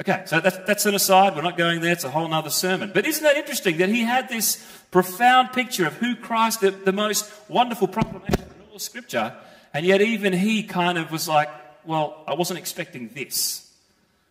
Okay, 0.00 0.22
so 0.26 0.40
that's, 0.40 0.58
that's 0.66 0.86
an 0.86 0.94
aside. 0.94 1.36
We're 1.36 1.42
not 1.42 1.56
going 1.56 1.80
there. 1.80 1.92
It's 1.92 2.04
a 2.04 2.10
whole 2.10 2.32
other 2.32 2.50
sermon. 2.50 2.90
But 2.92 3.06
isn't 3.06 3.22
that 3.22 3.36
interesting 3.36 3.76
that 3.78 3.88
he 3.88 4.00
had 4.00 4.28
this 4.28 4.64
profound 4.90 5.52
picture 5.52 5.86
of 5.86 5.94
who 5.94 6.16
Christ, 6.16 6.60
the, 6.60 6.70
the 6.70 6.92
most 6.92 7.30
wonderful 7.48 7.86
proclamation 7.86 8.43
Scripture, 8.78 9.36
and 9.72 9.84
yet 9.84 10.00
even 10.00 10.32
he 10.32 10.62
kind 10.62 10.98
of 10.98 11.10
was 11.10 11.28
like, 11.28 11.48
well, 11.84 12.24
I 12.26 12.34
wasn't 12.34 12.58
expecting 12.58 13.08
this. 13.08 13.72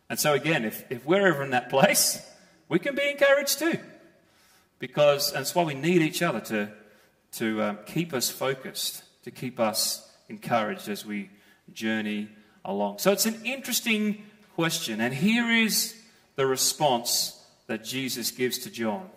And 0.09 0.19
so 0.19 0.33
again, 0.33 0.65
if, 0.65 0.83
if 0.89 1.05
we're 1.05 1.27
ever 1.27 1.43
in 1.43 1.51
that 1.51 1.69
place, 1.69 2.21
we 2.69 2.79
can 2.79 2.95
be 2.95 3.09
encouraged 3.09 3.59
too. 3.59 3.79
Because, 4.79 5.29
and 5.29 5.39
that's 5.39 5.55
why 5.55 5.63
we 5.63 5.73
need 5.73 6.01
each 6.01 6.21
other 6.21 6.39
to, 6.41 6.69
to 7.33 7.63
um, 7.63 7.79
keep 7.85 8.13
us 8.13 8.29
focused, 8.29 9.03
to 9.23 9.31
keep 9.31 9.59
us 9.59 10.09
encouraged 10.29 10.89
as 10.89 11.05
we 11.05 11.29
journey 11.73 12.27
along. 12.65 12.99
So 12.99 13.11
it's 13.11 13.25
an 13.25 13.39
interesting 13.45 14.23
question. 14.55 15.01
And 15.01 15.13
here 15.13 15.49
is 15.49 15.95
the 16.35 16.45
response 16.45 17.39
that 17.67 17.83
Jesus 17.83 18.31
gives 18.31 18.57
to 18.59 18.69
John. 18.69 19.09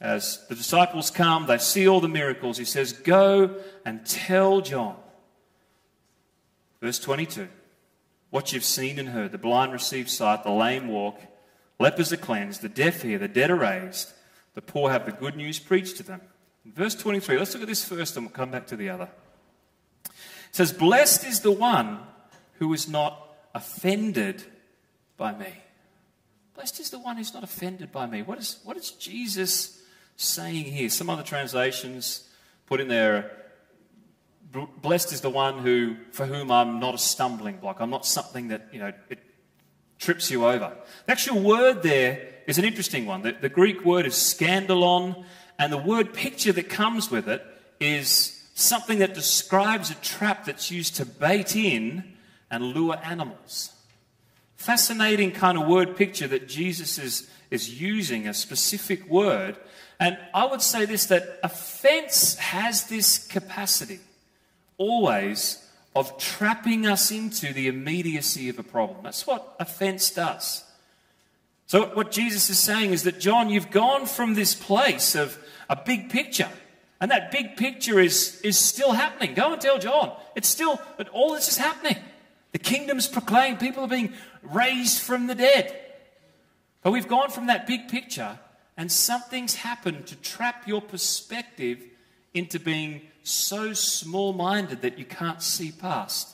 As 0.00 0.44
the 0.48 0.54
disciples 0.54 1.10
come, 1.10 1.46
they 1.46 1.58
see 1.58 1.86
all 1.88 2.00
the 2.00 2.08
miracles. 2.08 2.58
He 2.58 2.64
says, 2.64 2.92
Go 2.92 3.56
and 3.84 4.04
tell 4.04 4.60
John. 4.60 4.96
Verse 6.80 6.98
22 6.98 7.48
What 8.30 8.52
you've 8.52 8.64
seen 8.64 8.98
and 8.98 9.08
heard 9.08 9.32
the 9.32 9.38
blind 9.38 9.72
receive 9.72 10.10
sight, 10.10 10.42
the 10.42 10.50
lame 10.50 10.88
walk, 10.88 11.20
lepers 11.78 12.12
are 12.12 12.18
cleansed, 12.18 12.62
the 12.62 12.68
deaf 12.68 13.02
hear, 13.02 13.18
the 13.18 13.28
dead 13.28 13.50
are 13.50 13.56
raised, 13.56 14.12
the 14.54 14.62
poor 14.62 14.90
have 14.90 15.06
the 15.06 15.12
good 15.12 15.36
news 15.36 15.58
preached 15.58 15.96
to 15.98 16.02
them. 16.02 16.20
In 16.64 16.72
verse 16.72 16.94
23, 16.94 17.38
let's 17.38 17.54
look 17.54 17.62
at 17.62 17.68
this 17.68 17.84
first 17.84 18.16
and 18.16 18.26
we'll 18.26 18.32
come 18.32 18.50
back 18.50 18.66
to 18.68 18.76
the 18.76 18.88
other. 18.88 19.08
It 20.04 20.12
says, 20.52 20.72
Blessed 20.72 21.24
is 21.24 21.40
the 21.40 21.50
one 21.50 22.00
who 22.54 22.72
is 22.72 22.88
not 22.88 23.34
offended 23.54 24.42
by 25.16 25.32
me. 25.34 25.52
Blessed 26.54 26.80
is 26.80 26.90
the 26.90 26.98
one 26.98 27.16
who's 27.16 27.34
not 27.34 27.44
offended 27.44 27.90
by 27.92 28.06
me. 28.06 28.22
What 28.22 28.38
is, 28.38 28.58
what 28.64 28.76
is 28.76 28.90
Jesus 28.92 29.80
saying 30.16 30.64
here? 30.64 30.88
Some 30.88 31.10
other 31.10 31.22
translations 31.22 32.28
put 32.66 32.80
in 32.80 32.88
there, 32.88 33.30
blessed 34.80 35.12
is 35.12 35.20
the 35.20 35.30
one 35.30 35.58
who, 35.58 35.96
for 36.12 36.26
whom 36.26 36.50
I'm 36.50 36.80
not 36.80 36.94
a 36.94 36.98
stumbling 36.98 37.56
block. 37.56 37.80
I'm 37.80 37.90
not 37.90 38.06
something 38.06 38.48
that, 38.48 38.68
you 38.72 38.78
know, 38.78 38.92
it 39.08 39.18
trips 39.98 40.30
you 40.30 40.46
over. 40.46 40.76
The 41.06 41.12
actual 41.12 41.40
word 41.40 41.82
there 41.82 42.28
is 42.46 42.58
an 42.58 42.64
interesting 42.64 43.06
one. 43.06 43.22
The, 43.22 43.32
the 43.32 43.48
Greek 43.48 43.84
word 43.84 44.06
is 44.06 44.14
scandalon, 44.14 45.24
and 45.58 45.72
the 45.72 45.78
word 45.78 46.12
picture 46.12 46.52
that 46.52 46.68
comes 46.68 47.10
with 47.10 47.28
it 47.28 47.44
is 47.80 48.48
something 48.54 48.98
that 49.00 49.14
describes 49.14 49.90
a 49.90 49.94
trap 49.96 50.44
that's 50.44 50.70
used 50.70 50.96
to 50.96 51.06
bait 51.06 51.56
in 51.56 52.04
and 52.50 52.64
lure 52.64 52.98
animals. 53.02 53.72
Fascinating 54.56 55.32
kind 55.32 55.58
of 55.58 55.66
word 55.66 55.96
picture 55.96 56.28
that 56.28 56.48
Jesus 56.48 56.98
is, 56.98 57.28
is 57.50 57.80
using, 57.80 58.28
a 58.28 58.34
specific 58.34 59.08
word. 59.08 59.56
And 60.00 60.18
I 60.32 60.46
would 60.46 60.62
say 60.62 60.84
this 60.84 61.06
that 61.06 61.38
offense 61.42 62.36
has 62.36 62.88
this 62.88 63.26
capacity 63.26 64.00
always 64.78 65.64
of 65.94 66.18
trapping 66.18 66.86
us 66.86 67.10
into 67.10 67.52
the 67.52 67.68
immediacy 67.68 68.48
of 68.48 68.58
a 68.58 68.62
problem. 68.62 68.98
That's 69.02 69.26
what 69.26 69.54
offense 69.60 70.10
does. 70.10 70.64
So, 71.66 71.86
what 71.94 72.10
Jesus 72.10 72.50
is 72.50 72.58
saying 72.58 72.92
is 72.92 73.04
that, 73.04 73.20
John, 73.20 73.48
you've 73.48 73.70
gone 73.70 74.06
from 74.06 74.34
this 74.34 74.54
place 74.54 75.14
of 75.14 75.38
a 75.70 75.76
big 75.76 76.10
picture, 76.10 76.48
and 77.00 77.10
that 77.10 77.30
big 77.30 77.56
picture 77.56 77.98
is, 77.98 78.40
is 78.42 78.58
still 78.58 78.92
happening. 78.92 79.34
Go 79.34 79.52
and 79.52 79.60
tell 79.60 79.78
John. 79.78 80.12
It's 80.34 80.48
still, 80.48 80.80
but 80.96 81.08
all 81.08 81.32
this 81.32 81.48
is 81.48 81.56
happening. 81.56 81.96
The 82.52 82.58
kingdom's 82.58 83.08
proclaimed, 83.08 83.60
people 83.60 83.84
are 83.84 83.88
being 83.88 84.12
raised 84.42 85.00
from 85.00 85.26
the 85.26 85.34
dead. 85.34 85.74
But 86.82 86.92
we've 86.92 87.08
gone 87.08 87.30
from 87.30 87.46
that 87.46 87.66
big 87.66 87.88
picture, 87.88 88.38
and 88.76 88.90
something's 88.90 89.54
happened 89.54 90.06
to 90.08 90.16
trap 90.16 90.66
your 90.66 90.80
perspective 90.80 91.82
into 92.32 92.58
being 92.58 93.02
so 93.22 93.72
small 93.72 94.32
minded 94.32 94.82
that 94.82 94.98
you 94.98 95.04
can't 95.04 95.42
see 95.42 95.70
past 95.70 96.28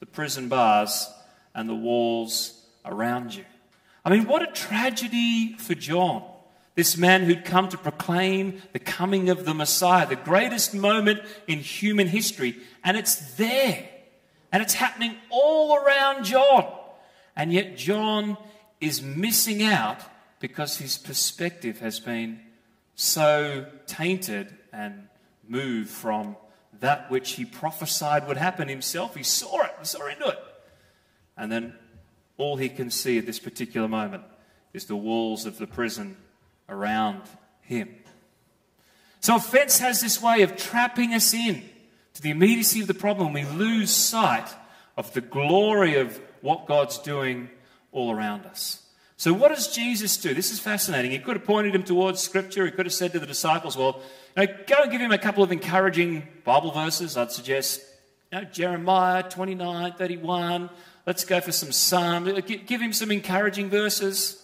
the 0.00 0.06
prison 0.06 0.48
bars 0.48 1.08
and 1.54 1.68
the 1.68 1.74
walls 1.74 2.60
around 2.84 3.34
you. 3.34 3.44
I 4.04 4.10
mean, 4.10 4.26
what 4.26 4.42
a 4.42 4.52
tragedy 4.52 5.54
for 5.54 5.74
John, 5.74 6.24
this 6.74 6.96
man 6.96 7.22
who'd 7.22 7.44
come 7.44 7.68
to 7.68 7.78
proclaim 7.78 8.60
the 8.72 8.78
coming 8.78 9.30
of 9.30 9.44
the 9.44 9.54
Messiah, 9.54 10.06
the 10.06 10.16
greatest 10.16 10.74
moment 10.74 11.20
in 11.46 11.58
human 11.60 12.08
history, 12.08 12.56
and 12.82 12.96
it's 12.96 13.34
there. 13.36 13.88
And 14.52 14.62
it's 14.62 14.74
happening 14.74 15.16
all 15.30 15.76
around 15.76 16.24
John. 16.24 16.72
And 17.34 17.52
yet, 17.52 17.76
John 17.76 18.36
is 18.80 19.02
missing 19.02 19.62
out 19.62 20.00
because 20.40 20.78
his 20.78 20.98
perspective 20.98 21.80
has 21.80 22.00
been 22.00 22.40
so 22.94 23.66
tainted 23.86 24.54
and 24.72 25.08
moved 25.48 25.90
from 25.90 26.36
that 26.80 27.10
which 27.10 27.32
he 27.32 27.44
prophesied 27.44 28.26
would 28.26 28.36
happen 28.36 28.68
himself. 28.68 29.14
He 29.14 29.22
saw 29.22 29.62
it, 29.62 29.72
he 29.78 29.84
saw 29.84 30.06
into 30.06 30.28
it. 30.28 30.38
And 31.36 31.50
then 31.50 31.74
all 32.36 32.56
he 32.56 32.68
can 32.68 32.90
see 32.90 33.18
at 33.18 33.26
this 33.26 33.38
particular 33.38 33.88
moment 33.88 34.24
is 34.72 34.86
the 34.86 34.96
walls 34.96 35.46
of 35.46 35.58
the 35.58 35.66
prison 35.66 36.16
around 36.68 37.22
him. 37.62 37.94
So 39.20 39.36
offense 39.36 39.78
has 39.78 40.00
this 40.00 40.20
way 40.20 40.42
of 40.42 40.56
trapping 40.56 41.14
us 41.14 41.32
in 41.32 41.62
to 42.14 42.22
the 42.22 42.30
immediacy 42.30 42.80
of 42.80 42.86
the 42.86 42.94
problem, 42.94 43.32
we 43.32 43.44
lose 43.44 43.90
sight 43.90 44.48
of 44.96 45.12
the 45.14 45.20
glory 45.20 45.96
of 45.96 46.20
what 46.40 46.66
God's 46.66 46.98
doing 46.98 47.50
all 47.92 48.12
around 48.12 48.46
us. 48.46 48.83
So, 49.16 49.32
what 49.32 49.48
does 49.48 49.72
Jesus 49.72 50.16
do? 50.16 50.34
This 50.34 50.50
is 50.50 50.58
fascinating. 50.58 51.12
He 51.12 51.18
could 51.18 51.36
have 51.36 51.44
pointed 51.46 51.74
him 51.74 51.84
towards 51.84 52.20
Scripture. 52.20 52.64
He 52.66 52.72
could 52.72 52.86
have 52.86 52.92
said 52.92 53.12
to 53.12 53.20
the 53.20 53.26
disciples, 53.26 53.76
Well, 53.76 54.00
you 54.36 54.46
know, 54.46 54.54
go 54.66 54.82
and 54.82 54.90
give 54.90 55.00
him 55.00 55.12
a 55.12 55.18
couple 55.18 55.44
of 55.44 55.52
encouraging 55.52 56.26
Bible 56.44 56.72
verses. 56.72 57.16
I'd 57.16 57.30
suggest 57.30 57.80
you 58.32 58.40
know, 58.40 58.44
Jeremiah 58.44 59.22
29, 59.22 59.92
31. 59.92 60.70
Let's 61.06 61.24
go 61.24 61.40
for 61.40 61.52
some 61.52 61.70
Psalms. 61.70 62.40
Give 62.66 62.80
him 62.80 62.92
some 62.92 63.10
encouraging 63.10 63.70
verses. 63.70 64.40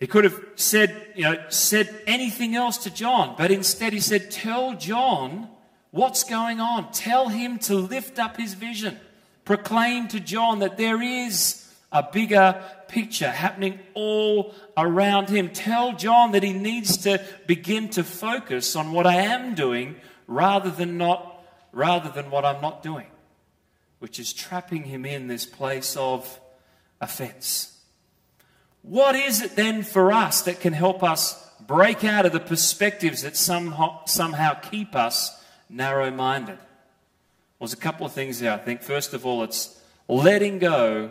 He 0.00 0.06
could 0.06 0.24
have 0.24 0.38
said, 0.56 1.12
you 1.14 1.22
know, 1.22 1.42
said 1.48 2.02
anything 2.06 2.54
else 2.54 2.78
to 2.78 2.90
John, 2.90 3.34
but 3.38 3.50
instead 3.50 3.92
he 3.92 4.00
said, 4.00 4.30
Tell 4.30 4.74
John 4.74 5.48
what's 5.90 6.24
going 6.24 6.60
on. 6.60 6.90
Tell 6.92 7.28
him 7.28 7.58
to 7.60 7.76
lift 7.76 8.18
up 8.18 8.36
his 8.36 8.54
vision. 8.54 8.98
Proclaim 9.44 10.08
to 10.08 10.20
John 10.20 10.58
that 10.58 10.76
there 10.76 11.00
is 11.00 11.65
a 11.96 12.08
bigger 12.12 12.62
picture 12.88 13.30
happening 13.30 13.78
all 13.94 14.54
around 14.76 15.28
him. 15.28 15.50
Tell 15.50 15.92
John 15.92 16.32
that 16.32 16.42
he 16.42 16.52
needs 16.52 16.98
to 16.98 17.22
begin 17.46 17.88
to 17.90 18.04
focus 18.04 18.76
on 18.76 18.92
what 18.92 19.06
I 19.06 19.16
am 19.16 19.54
doing 19.54 19.96
rather 20.26 20.70
than 20.70 20.98
not 20.98 21.32
rather 21.72 22.08
than 22.08 22.30
what 22.30 22.44
I'm 22.44 22.62
not 22.62 22.82
doing, 22.82 23.06
which 23.98 24.18
is 24.18 24.32
trapping 24.32 24.84
him 24.84 25.04
in 25.04 25.26
this 25.26 25.44
place 25.44 25.94
of 25.96 26.40
offense. 27.00 27.78
What 28.80 29.14
is 29.14 29.42
it 29.42 29.56
then 29.56 29.82
for 29.82 30.10
us 30.10 30.42
that 30.42 30.60
can 30.60 30.72
help 30.72 31.02
us 31.02 31.44
break 31.60 32.02
out 32.04 32.24
of 32.24 32.32
the 32.32 32.40
perspectives 32.40 33.22
that 33.22 33.36
somehow, 33.36 34.04
somehow 34.06 34.54
keep 34.54 34.94
us 34.94 35.42
narrow 35.68 36.10
minded? 36.10 36.58
Well, 37.58 37.68
there's 37.68 37.72
a 37.72 37.76
couple 37.76 38.06
of 38.06 38.12
things 38.12 38.40
there, 38.40 38.52
I 38.52 38.58
think. 38.58 38.82
First 38.82 39.12
of 39.12 39.26
all, 39.26 39.42
it's 39.42 39.78
letting 40.08 40.58
go 40.58 41.10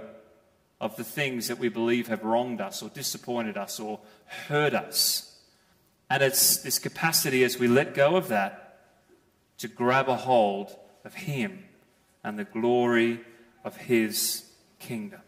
of 0.81 0.95
the 0.95 1.03
things 1.03 1.47
that 1.47 1.59
we 1.59 1.69
believe 1.69 2.07
have 2.07 2.23
wronged 2.23 2.61
us 2.61 2.83
or 2.83 2.89
disappointed 2.89 3.57
us 3.57 3.79
or 3.79 3.99
hurt 4.47 4.73
us. 4.73 5.37
And 6.09 6.21
it's 6.21 6.57
this 6.57 6.79
capacity 6.79 7.43
as 7.43 7.57
we 7.57 7.67
let 7.67 7.93
go 7.93 8.15
of 8.15 8.27
that 8.27 8.79
to 9.57 9.67
grab 9.67 10.09
a 10.09 10.15
hold 10.15 10.75
of 11.03 11.13
Him 11.13 11.63
and 12.23 12.37
the 12.37 12.43
glory 12.43 13.21
of 13.63 13.77
His 13.77 14.43
kingdom. 14.79 15.21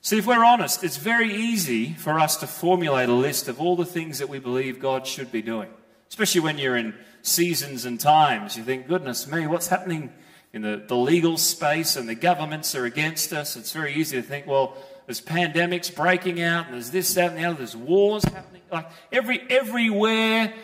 See, 0.00 0.18
if 0.18 0.26
we're 0.26 0.44
honest, 0.44 0.84
it's 0.84 0.98
very 0.98 1.34
easy 1.34 1.92
for 1.94 2.20
us 2.20 2.36
to 2.36 2.46
formulate 2.46 3.08
a 3.08 3.12
list 3.12 3.48
of 3.48 3.60
all 3.60 3.74
the 3.74 3.84
things 3.84 4.20
that 4.20 4.28
we 4.28 4.38
believe 4.38 4.78
God 4.78 5.04
should 5.04 5.32
be 5.32 5.42
doing. 5.42 5.68
Especially 6.08 6.40
when 6.40 6.58
you're 6.58 6.76
in 6.76 6.94
seasons 7.22 7.84
and 7.84 7.98
times. 7.98 8.56
You 8.56 8.62
think, 8.62 8.86
goodness 8.86 9.26
me, 9.26 9.48
what's 9.48 9.66
happening 9.66 10.12
in 10.56 10.62
the, 10.62 10.82
the 10.86 10.96
legal 10.96 11.36
space 11.36 11.96
and 11.96 12.08
the 12.08 12.14
governments 12.14 12.74
are 12.74 12.86
against 12.86 13.30
us? 13.30 13.56
It's 13.56 13.72
very 13.72 13.92
easy 13.92 14.16
to 14.16 14.22
think, 14.22 14.46
well, 14.46 14.74
there's 15.04 15.20
pandemics 15.20 15.94
breaking 15.94 16.40
out 16.40 16.64
and 16.64 16.74
there's 16.74 16.90
this, 16.90 17.12
that, 17.12 17.32
and 17.32 17.38
the 17.38 17.44
other. 17.44 17.58
There's 17.58 17.76
wars 17.76 18.24
happening. 18.24 18.62
Like 18.72 18.88
every, 19.12 19.38
everywhere 19.50 20.54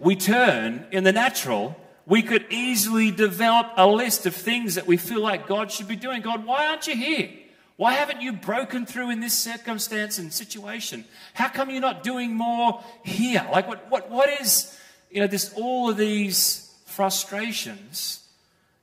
we 0.00 0.16
turn 0.16 0.86
in 0.92 1.02
the 1.02 1.12
natural, 1.12 1.74
we 2.04 2.20
could 2.20 2.44
easily 2.50 3.10
develop 3.10 3.68
a 3.78 3.86
list 3.86 4.26
of 4.26 4.34
things 4.34 4.74
that 4.74 4.86
we 4.86 4.98
feel 4.98 5.22
like 5.22 5.48
God 5.48 5.72
should 5.72 5.88
be 5.88 5.96
doing. 5.96 6.20
God, 6.20 6.44
why 6.44 6.66
aren't 6.66 6.86
you 6.86 6.94
here? 6.94 7.30
Why 7.76 7.94
haven't 7.94 8.20
you 8.20 8.34
broken 8.34 8.84
through 8.84 9.08
in 9.10 9.20
this 9.20 9.32
circumstance 9.32 10.18
and 10.18 10.30
situation? 10.30 11.06
How 11.32 11.48
come 11.48 11.70
you're 11.70 11.80
not 11.80 12.02
doing 12.02 12.34
more 12.34 12.84
here? 13.02 13.48
Like, 13.50 13.66
what, 13.66 13.90
what, 13.90 14.10
what 14.10 14.28
is, 14.42 14.78
you 15.10 15.22
know, 15.22 15.26
this, 15.26 15.54
all 15.56 15.88
of 15.88 15.96
these 15.96 16.70
frustrations 16.84 18.27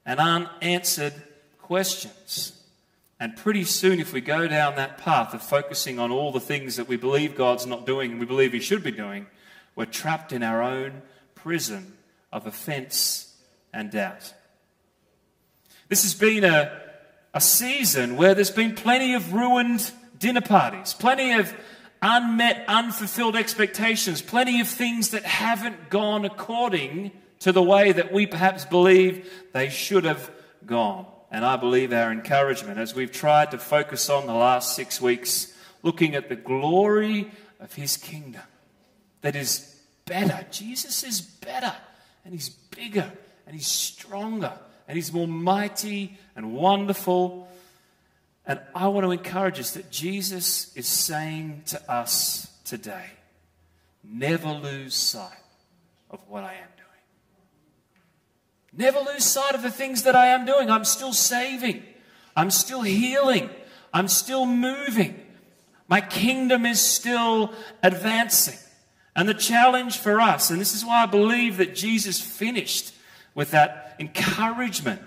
and 0.06 0.20
unanswered 0.20 1.14
questions. 1.60 2.62
And 3.20 3.36
pretty 3.36 3.64
soon, 3.64 4.00
if 4.00 4.14
we 4.14 4.22
go 4.22 4.48
down 4.48 4.76
that 4.76 4.98
path 4.98 5.34
of 5.34 5.42
focusing 5.42 6.00
on 6.00 6.12
all 6.12 6.32
the 6.32 6.40
things 6.40 6.76
that 6.76 6.88
we 6.88 6.98
believe 6.98 7.36
God's 7.36 7.66
not 7.66 7.86
doing 7.86 8.12
and 8.12 8.20
we 8.20 8.26
believe 8.26 8.54
He 8.54 8.60
should 8.60 8.84
be 8.84 8.92
doing, 8.92 9.28
we're 9.76 9.86
trapped 9.86 10.32
in 10.32 10.44
our 10.44 10.62
own 10.62 11.02
prison 11.34 11.94
of 12.32 12.46
offense 12.46 13.36
and 13.74 13.92
doubt. 13.92 14.34
This 15.88 16.04
has 16.04 16.14
been 16.14 16.44
a 16.44 16.82
a 17.36 17.42
season 17.42 18.16
where 18.16 18.34
there's 18.34 18.50
been 18.50 18.74
plenty 18.74 19.14
of 19.14 19.34
ruined 19.34 19.92
dinner 20.18 20.40
parties, 20.40 20.94
plenty 20.94 21.34
of 21.34 21.54
unmet, 22.02 22.64
unfulfilled 22.70 23.36
expectations, 23.36 24.22
plenty 24.22 24.62
of 24.62 24.70
things 24.70 25.10
that 25.10 25.24
haven't 25.24 25.90
gone 25.90 26.24
according 26.24 27.12
to 27.46 27.52
the 27.52 27.62
way 27.62 27.92
that 27.92 28.12
we 28.12 28.26
perhaps 28.26 28.66
believe 28.66 29.32
they 29.54 29.70
should 29.70 30.04
have 30.04 30.32
gone. 30.66 31.06
And 31.30 31.46
I 31.46 31.58
believe 31.58 31.94
our 31.94 32.12
encouragement 32.12 32.80
as 32.80 32.96
we've 32.96 33.12
tried 33.12 33.52
to 33.52 33.60
focus 33.60 34.10
on 34.10 34.26
the 34.26 34.34
last 34.34 34.76
six 34.76 35.00
weeks, 35.00 35.54
looking 35.84 36.16
at 36.16 36.28
the 36.28 36.36
glory 36.36 37.30
of 37.60 37.72
his 37.76 37.98
kingdom 37.98 38.42
that 39.22 39.36
is 39.36 39.80
better. 40.06 40.44
Jesus 40.50 41.04
is 41.04 41.22
better 41.22 41.76
and 42.24 42.34
he's 42.34 42.50
bigger 42.50 43.12
and 43.46 43.56
he's 43.56 43.68
stronger 43.68 44.54
and 44.88 44.96
He's 44.96 45.14
more 45.14 45.28
mighty 45.28 46.18
and 46.36 46.54
wonderful. 46.54 47.48
And 48.46 48.60
I 48.74 48.88
want 48.88 49.06
to 49.06 49.12
encourage 49.12 49.60
us 49.60 49.72
that 49.72 49.92
Jesus 49.92 50.76
is 50.76 50.88
saying 50.88 51.64
to 51.68 51.92
us 51.92 52.48
today 52.64 53.06
never 54.04 54.50
lose 54.50 54.96
sight 54.96 55.32
of 56.10 56.20
what 56.28 56.44
I 56.44 56.54
am. 56.54 56.75
Never 58.78 59.00
lose 59.00 59.24
sight 59.24 59.56
of 59.56 59.62
the 59.62 59.72
things 59.72 60.04
that 60.04 60.16
I 60.16 60.28
am 60.28 60.46
doing. 60.46 60.70
I'm 60.70 60.86
still 60.86 61.14
saving, 61.14 61.84
I'm 62.36 62.52
still 62.52 62.82
healing, 62.82 63.50
I'm 63.94 64.08
still 64.08 64.46
moving. 64.46 65.22
My 65.88 66.02
kingdom 66.02 66.66
is 66.66 66.82
still 66.82 67.54
advancing. 67.84 68.58
And 69.16 69.30
the 69.30 69.34
challenge 69.34 69.98
for 70.00 70.20
us, 70.20 70.50
and 70.50 70.60
this 70.60 70.74
is 70.74 70.84
why 70.84 71.04
I 71.04 71.06
believe 71.06 71.58
that 71.58 71.74
Jesus 71.74 72.20
finished 72.20 72.94
with 73.34 73.52
that 73.52 73.96
encouragement 74.00 75.02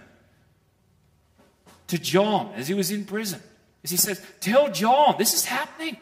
to 1.88 1.98
John 1.98 2.52
as 2.54 2.68
he 2.68 2.74
was 2.74 2.90
in 2.90 3.04
prison. 3.04 3.42
As 3.84 3.90
he 3.90 3.96
says, 3.96 4.24
Tell 4.40 4.70
John, 4.70 5.16
this 5.18 5.34
is 5.34 5.44
happening. 5.44 5.98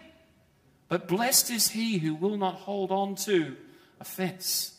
But 0.88 1.08
blessed 1.08 1.50
is 1.50 1.68
he 1.68 1.98
who 1.98 2.14
will 2.14 2.36
not 2.36 2.54
hold 2.54 2.92
on 2.92 3.16
to 3.16 3.56
offense. 4.00 4.75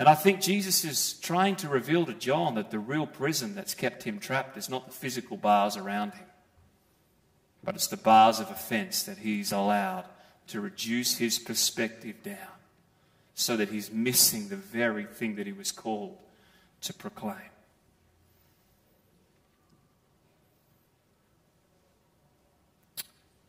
And 0.00 0.08
I 0.08 0.14
think 0.14 0.40
Jesus 0.40 0.82
is 0.82 1.12
trying 1.20 1.56
to 1.56 1.68
reveal 1.68 2.06
to 2.06 2.14
John 2.14 2.54
that 2.54 2.70
the 2.70 2.78
real 2.78 3.06
prison 3.06 3.54
that's 3.54 3.74
kept 3.74 4.02
him 4.02 4.18
trapped 4.18 4.56
is 4.56 4.70
not 4.70 4.86
the 4.86 4.94
physical 4.94 5.36
bars 5.36 5.76
around 5.76 6.14
him, 6.14 6.24
but 7.62 7.74
it's 7.74 7.88
the 7.88 7.98
bars 7.98 8.40
of 8.40 8.50
offense 8.50 9.02
that 9.02 9.18
he's 9.18 9.52
allowed 9.52 10.06
to 10.46 10.62
reduce 10.62 11.18
his 11.18 11.38
perspective 11.38 12.22
down 12.22 12.38
so 13.34 13.58
that 13.58 13.68
he's 13.68 13.92
missing 13.92 14.48
the 14.48 14.56
very 14.56 15.04
thing 15.04 15.36
that 15.36 15.46
he 15.46 15.52
was 15.52 15.70
called 15.70 16.16
to 16.80 16.94
proclaim. 16.94 17.36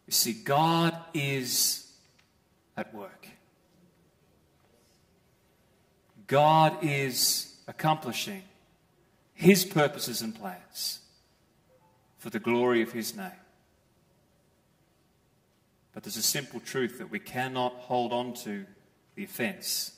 You 0.05 0.11
see, 0.11 0.33
God 0.33 0.97
is 1.13 1.93
at 2.75 2.93
work. 2.93 3.20
God 6.32 6.78
is 6.82 7.58
accomplishing 7.67 8.44
his 9.34 9.65
purposes 9.65 10.22
and 10.22 10.34
plans 10.34 11.02
for 12.20 12.30
the 12.30 12.39
glory 12.39 12.82
of 12.82 12.94
his 12.94 13.13
name. 13.13 13.32
But 15.94 16.04
there's 16.04 16.15
a 16.15 16.22
simple 16.22 16.62
truth 16.62 17.00
that 17.00 17.12
we 17.12 17.20
cannot 17.20 17.74
hold 17.74 18.13
on 18.13 18.34
to 18.46 18.65
the 19.15 19.26
offense 19.26 19.91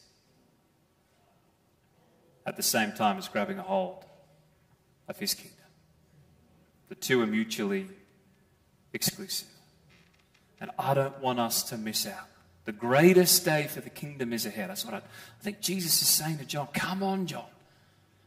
at 2.48 2.58
the 2.58 2.64
same 2.64 2.94
time 2.94 3.20
as 3.20 3.28
grabbing 3.28 3.60
a 3.60 3.64
hold 3.64 4.04
of 5.08 5.20
his 5.20 5.36
kingdom. 5.36 5.60
The 6.90 6.96
two 6.96 7.22
are 7.22 7.28
mutually 7.28 7.90
exclusive. 8.92 9.50
And 10.60 10.72
I 10.80 10.96
don't 10.96 11.20
want 11.20 11.40
us 11.40 11.62
to 11.66 11.78
miss 11.78 12.08
out. 12.08 12.33
The 12.66 12.72
greatest 12.72 13.44
day 13.44 13.68
for 13.68 13.82
the 13.82 13.90
kingdom 13.90 14.32
is 14.32 14.46
ahead. 14.46 14.70
That's 14.70 14.86
what 14.86 14.94
I, 14.94 14.98
I 14.98 15.42
think 15.42 15.60
Jesus 15.60 16.02
is 16.02 16.08
saying 16.08 16.38
to 16.38 16.46
John. 16.46 16.68
Come 16.74 17.04
on, 17.04 17.28
John. 17.28 17.46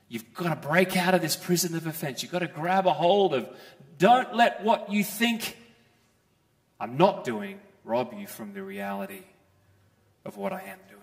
You've 0.08 0.34
got 0.34 0.62
to 0.62 0.68
break 0.68 0.96
out 0.96 1.14
of 1.14 1.22
this 1.22 1.36
prison 1.36 1.74
of 1.74 1.86
offense. 1.86 2.22
You've 2.22 2.32
got 2.32 2.40
to 2.40 2.46
grab 2.46 2.86
a 2.86 2.92
hold 2.92 3.34
of. 3.34 3.48
Don't 3.98 4.34
let 4.34 4.62
what 4.62 4.92
you 4.92 5.02
think 5.02 5.56
I'm 6.78 6.96
not 6.96 7.24
doing 7.24 7.60
rob 7.84 8.12
you 8.16 8.26
from 8.26 8.52
the 8.52 8.62
reality 8.62 9.22
of 10.24 10.36
what 10.36 10.52
I 10.52 10.60
am 10.60 10.78
doing. 10.88 11.02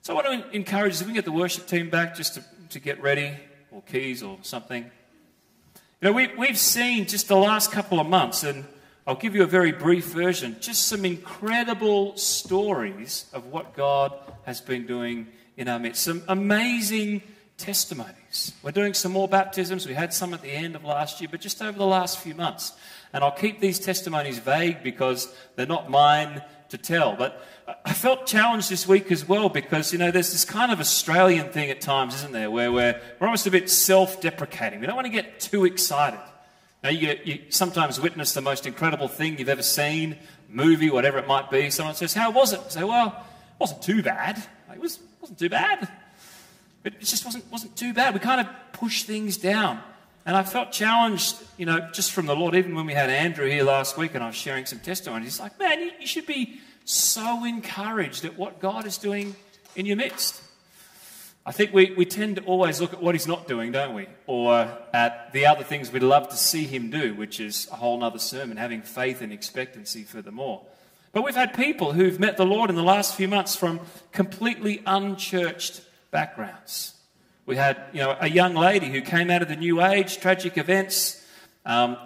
So 0.00 0.16
I 0.16 0.22
want 0.24 0.50
to 0.50 0.56
encourage, 0.56 0.94
if 0.94 1.00
we 1.00 1.06
can 1.06 1.14
get 1.14 1.24
the 1.24 1.32
worship 1.32 1.66
team 1.66 1.90
back 1.90 2.16
just 2.16 2.34
to, 2.34 2.44
to 2.70 2.80
get 2.80 3.02
ready, 3.02 3.34
or 3.72 3.82
keys 3.82 4.22
or 4.22 4.38
something. 4.42 4.84
You 4.84 6.08
know, 6.08 6.12
we, 6.12 6.28
we've 6.36 6.58
seen 6.58 7.06
just 7.06 7.28
the 7.28 7.36
last 7.36 7.72
couple 7.72 8.00
of 8.00 8.06
months, 8.06 8.44
and 8.44 8.64
I'll 9.06 9.16
give 9.16 9.34
you 9.34 9.42
a 9.42 9.46
very 9.46 9.72
brief 9.72 10.06
version, 10.06 10.56
just 10.60 10.86
some 10.86 11.04
incredible 11.04 12.16
stories 12.16 13.26
of 13.32 13.46
what 13.46 13.74
God 13.74 14.12
has 14.44 14.60
been 14.60 14.86
doing 14.86 15.26
in 15.56 15.66
our 15.66 15.80
midst. 15.80 16.04
Some 16.04 16.22
amazing 16.28 17.22
testimonies. 17.58 18.52
We're 18.62 18.70
doing 18.70 18.94
some 18.94 19.10
more 19.10 19.26
baptisms. 19.26 19.88
We 19.88 19.94
had 19.94 20.14
some 20.14 20.32
at 20.34 20.42
the 20.42 20.52
end 20.52 20.76
of 20.76 20.84
last 20.84 21.20
year, 21.20 21.28
but 21.30 21.40
just 21.40 21.60
over 21.60 21.76
the 21.76 21.86
last 21.86 22.18
few 22.18 22.34
months. 22.36 22.74
And 23.12 23.24
I'll 23.24 23.32
keep 23.32 23.60
these 23.60 23.80
testimonies 23.80 24.38
vague 24.38 24.84
because 24.84 25.34
they're 25.56 25.66
not 25.66 25.90
mine 25.90 26.42
to 26.68 26.78
tell. 26.78 27.16
But 27.16 27.44
I 27.84 27.92
felt 27.92 28.26
challenged 28.26 28.70
this 28.70 28.86
week 28.86 29.10
as 29.10 29.28
well 29.28 29.48
because, 29.48 29.92
you 29.92 29.98
know, 29.98 30.12
there's 30.12 30.30
this 30.30 30.44
kind 30.44 30.70
of 30.70 30.78
Australian 30.78 31.50
thing 31.50 31.70
at 31.70 31.80
times, 31.80 32.14
isn't 32.14 32.32
there, 32.32 32.52
where 32.52 32.70
we're, 32.70 33.00
we're 33.18 33.26
almost 33.26 33.48
a 33.48 33.50
bit 33.50 33.68
self 33.68 34.20
deprecating. 34.20 34.78
We 34.80 34.86
don't 34.86 34.96
want 34.96 35.06
to 35.06 35.12
get 35.12 35.40
too 35.40 35.64
excited. 35.64 36.20
Now, 36.82 36.90
you, 36.90 37.18
you 37.24 37.38
sometimes 37.50 38.00
witness 38.00 38.34
the 38.34 38.40
most 38.40 38.66
incredible 38.66 39.08
thing 39.08 39.38
you've 39.38 39.48
ever 39.48 39.62
seen, 39.62 40.16
movie, 40.48 40.90
whatever 40.90 41.18
it 41.18 41.26
might 41.26 41.50
be. 41.50 41.70
Someone 41.70 41.94
says, 41.94 42.14
How 42.14 42.30
was 42.30 42.52
it? 42.52 42.60
I 42.66 42.68
say, 42.68 42.84
Well, 42.84 43.08
it 43.08 43.60
wasn't 43.60 43.82
too 43.82 44.02
bad. 44.02 44.42
It 44.72 44.80
was, 44.80 44.98
wasn't 45.20 45.38
too 45.38 45.48
bad. 45.48 45.88
It 46.84 46.98
just 47.00 47.24
wasn't, 47.24 47.50
wasn't 47.52 47.76
too 47.76 47.94
bad. 47.94 48.14
We 48.14 48.20
kind 48.20 48.40
of 48.40 48.48
push 48.72 49.04
things 49.04 49.36
down. 49.36 49.80
And 50.24 50.36
I 50.36 50.42
felt 50.42 50.72
challenged, 50.72 51.36
you 51.56 51.66
know, 51.66 51.88
just 51.92 52.12
from 52.12 52.26
the 52.26 52.34
Lord, 52.34 52.54
even 52.54 52.74
when 52.74 52.86
we 52.86 52.94
had 52.94 53.10
Andrew 53.10 53.48
here 53.48 53.64
last 53.64 53.96
week 53.96 54.14
and 54.14 54.22
I 54.22 54.28
was 54.28 54.36
sharing 54.36 54.66
some 54.66 54.78
testimonies. 54.78 55.34
He's 55.34 55.40
like, 55.40 55.58
man, 55.58 55.80
you, 55.80 55.90
you 56.00 56.06
should 56.06 56.26
be 56.26 56.60
so 56.84 57.44
encouraged 57.44 58.24
at 58.24 58.36
what 58.36 58.60
God 58.60 58.86
is 58.86 58.98
doing 58.98 59.34
in 59.76 59.86
your 59.86 59.96
midst. 59.96 60.42
I 61.44 61.50
think 61.50 61.72
we, 61.72 61.92
we 61.96 62.04
tend 62.04 62.36
to 62.36 62.42
always 62.44 62.80
look 62.80 62.92
at 62.92 63.02
what 63.02 63.16
he's 63.16 63.26
not 63.26 63.48
doing, 63.48 63.72
don't 63.72 63.94
we? 63.94 64.06
Or 64.26 64.68
at 64.92 65.32
the 65.32 65.46
other 65.46 65.64
things 65.64 65.90
we'd 65.90 66.04
love 66.04 66.28
to 66.28 66.36
see 66.36 66.66
him 66.66 66.90
do, 66.90 67.14
which 67.14 67.40
is 67.40 67.68
a 67.72 67.76
whole 67.76 68.02
other 68.04 68.20
sermon, 68.20 68.56
having 68.56 68.82
faith 68.82 69.20
and 69.22 69.32
expectancy 69.32 70.04
for. 70.04 70.22
But 70.22 71.24
we've 71.24 71.34
had 71.34 71.52
people 71.54 71.92
who've 71.92 72.20
met 72.20 72.36
the 72.36 72.46
Lord 72.46 72.70
in 72.70 72.76
the 72.76 72.82
last 72.82 73.16
few 73.16 73.26
months 73.26 73.56
from 73.56 73.80
completely 74.12 74.82
unchurched 74.86 75.82
backgrounds. 76.12 76.94
We 77.44 77.56
had 77.56 77.76
you 77.92 78.00
know, 78.00 78.16
a 78.20 78.30
young 78.30 78.54
lady 78.54 78.86
who 78.86 79.00
came 79.00 79.28
out 79.28 79.42
of 79.42 79.48
the 79.48 79.56
New 79.56 79.82
Age, 79.82 80.18
tragic 80.18 80.56
events, 80.56 81.26
um, 81.66 81.96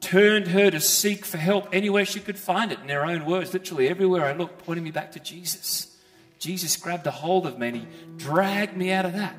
turned 0.00 0.46
her 0.48 0.70
to 0.70 0.80
seek 0.80 1.24
for 1.24 1.38
help 1.38 1.68
anywhere 1.72 2.04
she 2.04 2.20
could 2.20 2.38
find 2.38 2.70
it, 2.70 2.78
in 2.80 2.88
her 2.90 3.04
own 3.04 3.26
words, 3.26 3.52
literally 3.52 3.88
everywhere 3.88 4.24
I 4.24 4.32
looked, 4.32 4.64
pointing 4.64 4.84
me 4.84 4.92
back 4.92 5.10
to 5.12 5.20
Jesus. 5.20 5.95
Jesus 6.38 6.76
grabbed 6.76 7.06
a 7.06 7.10
hold 7.10 7.46
of 7.46 7.58
me 7.58 7.68
and 7.68 7.76
he 7.76 7.86
dragged 8.16 8.76
me 8.76 8.92
out 8.92 9.06
of 9.06 9.14
that 9.14 9.36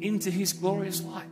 into 0.00 0.30
his 0.30 0.52
glorious 0.52 1.02
light. 1.02 1.28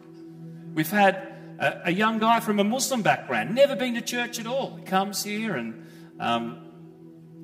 We've 0.74 0.90
had 0.90 1.14
a, 1.58 1.82
a 1.86 1.90
young 1.90 2.18
guy 2.18 2.40
from 2.40 2.60
a 2.60 2.64
Muslim 2.64 3.02
background, 3.02 3.54
never 3.54 3.74
been 3.74 3.94
to 3.94 4.00
church 4.00 4.38
at 4.38 4.46
all. 4.46 4.76
He 4.76 4.84
comes 4.84 5.24
here 5.24 5.56
and 5.56 5.86
um, 6.20 6.58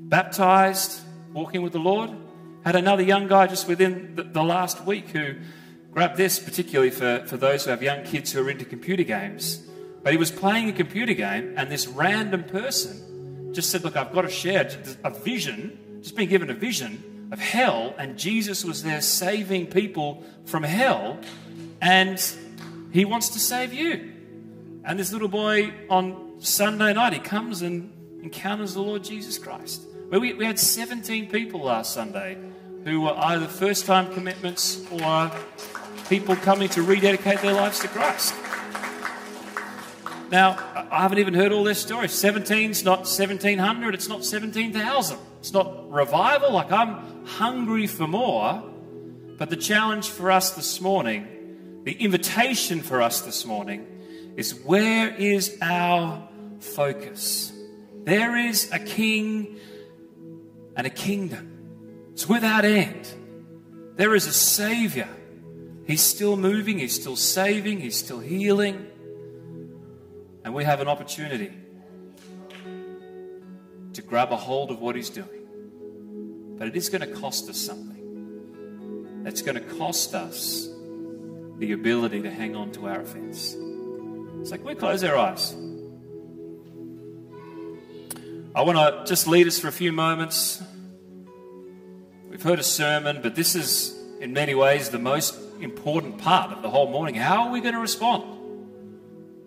baptized, 0.09 1.01
walking 1.33 1.63
with 1.63 1.73
the 1.73 1.79
Lord. 1.79 2.11
Had 2.65 2.77
another 2.77 3.03
young 3.03 3.29
guy 3.29 3.47
just 3.47 3.67
within 3.67 4.15
the, 4.15 4.23
the 4.23 4.43
last 4.43 4.85
week 4.85 5.09
who 5.09 5.35
grabbed 5.91 6.17
this, 6.17 6.39
particularly 6.39 6.91
for, 6.91 7.25
for 7.27 7.37
those 7.37 7.65
who 7.65 7.71
have 7.71 7.83
young 7.83 8.05
kids 8.05 8.33
who 8.33 8.45
are 8.45 8.51
into 8.51 8.65
computer 8.65 9.05
games. 9.05 9.67
But 10.03 10.13
he 10.13 10.19
was 10.19 10.31
playing 10.31 10.69
a 10.69 10.73
computer 10.73 11.15
game, 11.15 11.55
and 11.57 11.71
this 11.71 11.87
random 11.87 12.45
person 12.45 13.53
just 13.55 13.71
said, 13.71 13.85
Look, 13.85 13.97
I've 13.97 14.13
got 14.13 14.23
to 14.23 14.31
share 14.31 14.71
a 15.03 15.11
vision, 15.11 16.01
just 16.03 16.15
been 16.15 16.29
given 16.29 16.51
a 16.51 16.55
vision 16.55 17.14
of 17.35 17.41
hell, 17.41 17.95
and 17.99 18.17
Jesus 18.17 18.65
was 18.65 18.85
there 18.85 19.01
saving 19.01 19.67
people 19.67 20.23
from 20.45 20.63
hell, 20.63 21.19
and 21.83 22.25
he 22.93 23.05
wants 23.05 23.31
to 23.31 23.41
save 23.41 23.73
you. 23.73 24.13
And 24.85 24.99
this 24.99 25.13
little 25.13 25.29
boy 25.29 25.75
on 25.91 26.37
Sunday 26.39 26.95
night, 26.95 27.13
he 27.13 27.19
comes 27.19 27.63
and 27.63 27.93
encounters 28.23 28.75
the 28.75 28.83
Lord 28.83 29.03
Jesus 29.03 29.37
Christ. 29.37 29.83
We, 30.11 30.33
we 30.33 30.45
had 30.45 30.61
17 30.61 31.29
people 31.29 31.63
last 31.63 31.93
Sunday 31.93 32.39
who 32.85 33.01
were 33.01 33.17
either 33.19 33.49
first 33.49 33.85
time 33.85 34.15
commitments 34.15 34.81
or 34.93 35.33
people 36.09 36.37
coming 36.37 36.69
to 36.69 36.83
rededicate 36.83 37.41
their 37.41 37.55
lives 37.55 37.81
to 37.81 37.89
Christ. 37.89 38.33
Now, 40.31 40.57
I 40.89 41.03
haven't 41.03 41.19
even 41.19 41.35
heard 41.35 41.51
all 41.51 41.65
their 41.65 41.75
stories. 41.75 42.13
17's 42.13 42.85
not 42.85 43.01
1700, 43.01 43.93
it's 43.93 44.09
not 44.09 44.25
17,000. 44.25 45.19
It's 45.45 45.53
not 45.53 45.93
revival. 45.93 46.53
Like, 46.53 46.73
I'm 46.73 47.27
hungry 47.27 47.87
for 47.87 48.07
more. 48.07 48.65
But 49.37 49.51
the 49.51 49.59
challenge 49.59 50.09
for 50.09 50.31
us 50.31 50.53
this 50.53 50.81
morning, 50.81 51.83
the 51.85 51.93
invitation 51.93 52.81
for 52.81 53.03
us 53.03 53.21
this 53.21 53.45
morning, 53.45 53.87
is 54.39 54.55
where 54.55 55.15
is 55.15 55.59
our 55.61 56.27
focus? 56.61 57.53
There 58.05 58.39
is 58.39 58.73
a 58.73 58.79
king 58.79 59.59
and 60.77 60.87
a 60.87 60.91
kingdom. 60.91 62.09
It's 62.15 62.27
without 62.27 62.65
end. 62.65 63.07
There 63.97 64.15
is 64.15 64.27
a 64.27 64.33
Savior 64.33 65.11
He's 65.87 66.01
still 66.01 66.39
moving, 66.39 66.79
He's 66.79 66.95
still 66.95 67.17
saving, 67.17 67.81
He's 67.81 67.99
still 67.99 68.21
healing. 68.21 68.87
And 70.43 70.55
we 70.55 70.65
have 70.65 70.81
an 70.81 70.89
opportunity 70.89 71.53
to 73.93 74.01
grab 74.01 74.33
a 74.33 74.37
hold 74.37 74.71
of 74.71 74.81
what 74.81 74.97
He's 74.97 75.11
doing. 75.11 75.34
But 76.57 76.69
it 76.69 76.77
is 76.77 76.89
going 76.89 77.01
to 77.01 77.13
cost 77.21 77.49
us 77.49 77.59
something. 77.59 79.23
It's 79.27 79.43
going 79.43 79.57
to 79.57 79.75
cost 79.77 80.15
us 80.15 80.69
the 81.59 81.73
ability 81.73 82.23
to 82.23 82.31
hang 82.31 82.55
on 82.55 82.73
to 82.73 82.87
our 82.87 83.01
offense. 83.01 83.57
It's 84.41 84.51
like 84.51 84.65
we 84.65 84.75
close 84.75 85.03
our 85.05 85.17
eyes. 85.17 85.55
I 88.55 88.63
want 88.63 88.79
to 88.79 89.05
just 89.07 89.27
lead 89.27 89.47
us 89.47 89.59
for 89.59 89.69
a 89.69 89.73
few 89.73 89.91
moments. 89.91 90.63
We've 92.29 92.43
heard 92.43 92.59
a 92.59 92.65
sermon, 92.65 93.21
but 93.23 93.35
this 93.35 93.55
is 93.55 93.99
in 94.21 94.33
many 94.33 94.55
ways 94.55 94.91
the 94.91 94.99
most 94.99 95.39
important 95.61 96.19
part 96.19 96.53
of 96.53 96.63
the 96.63 96.71
whole 96.71 96.89
morning. 96.89 97.15
How 97.15 97.45
are 97.45 97.51
we 97.51 97.61
going 97.61 97.75
to 97.75 97.81
respond? 97.81 98.25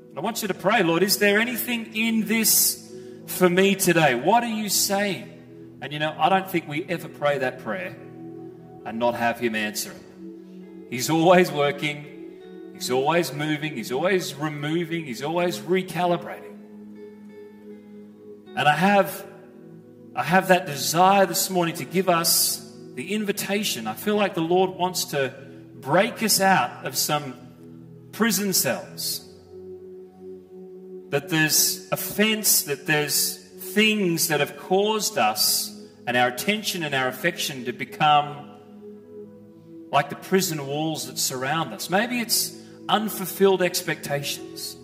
And 0.10 0.18
I 0.18 0.22
want 0.22 0.42
you 0.42 0.48
to 0.48 0.54
pray, 0.54 0.84
Lord, 0.84 1.04
is 1.04 1.20
there 1.20 1.40
anything 1.40 1.96
in 1.96 2.26
this 2.26 2.92
for 3.28 3.50
me 3.50 3.76
today? 3.76 4.16
What 4.16 4.44
are 4.44 4.50
you 4.50 4.70
saying? 4.70 5.37
And 5.82 5.94
you 5.94 6.00
know, 6.00 6.16
I 6.18 6.30
don't 6.30 6.50
think 6.50 6.68
we 6.68 6.84
ever 6.86 7.08
pray 7.08 7.38
that 7.40 7.60
prayer 7.60 7.96
and 8.86 9.00
not 9.00 9.16
have 9.16 9.40
Him 9.40 9.56
answer 9.56 9.92
it. 9.92 10.02
He's 10.90 11.10
always 11.10 11.52
working, 11.52 12.06
He's 12.74 12.90
always 12.90 13.34
moving, 13.34 13.76
He's 13.76 13.92
always 13.92 14.34
removing, 14.36 15.06
He's 15.06 15.22
always 15.22 15.60
recalibrating. 15.60 16.56
And 18.56 18.68
I 18.68 18.76
have, 18.76 19.26
I 20.16 20.24
have 20.24 20.48
that 20.48 20.66
desire 20.66 21.28
this 21.28 21.50
morning 21.50 21.76
to 21.76 21.86
give 21.86 22.10
us 22.10 22.64
the 22.96 23.14
invitation. 23.14 23.86
I 23.86 23.94
feel 23.94 24.16
like 24.16 24.34
the 24.34 24.42
Lord 24.42 24.72
wants 24.72 25.06
to 25.06 25.32
break 25.76 26.24
us 26.24 26.42
out 26.42 26.86
of 26.86 26.98
some 26.98 27.36
prison 28.14 28.54
cells. 28.54 29.24
That 31.10 31.30
there's 31.30 31.88
offense, 31.92 32.64
that 32.64 32.88
there's 32.88 33.37
things 33.78 34.30
that 34.30 34.40
have 34.40 34.58
caused 34.58 35.20
us 35.20 35.80
and 36.08 36.18
our 36.18 36.30
attention 36.30 36.82
and 36.82 36.96
our 36.96 37.08
affection 37.08 37.66
to 37.66 37.72
become 37.72 38.50
like 39.92 40.10
the 40.10 40.16
prison 40.16 40.66
walls 40.66 41.06
that 41.06 41.20
surround 41.20 41.72
us. 41.72 41.88
Maybe 41.88 42.20
it's 42.20 42.60
unfulfilled 42.90 43.62
expectations. 43.62 44.76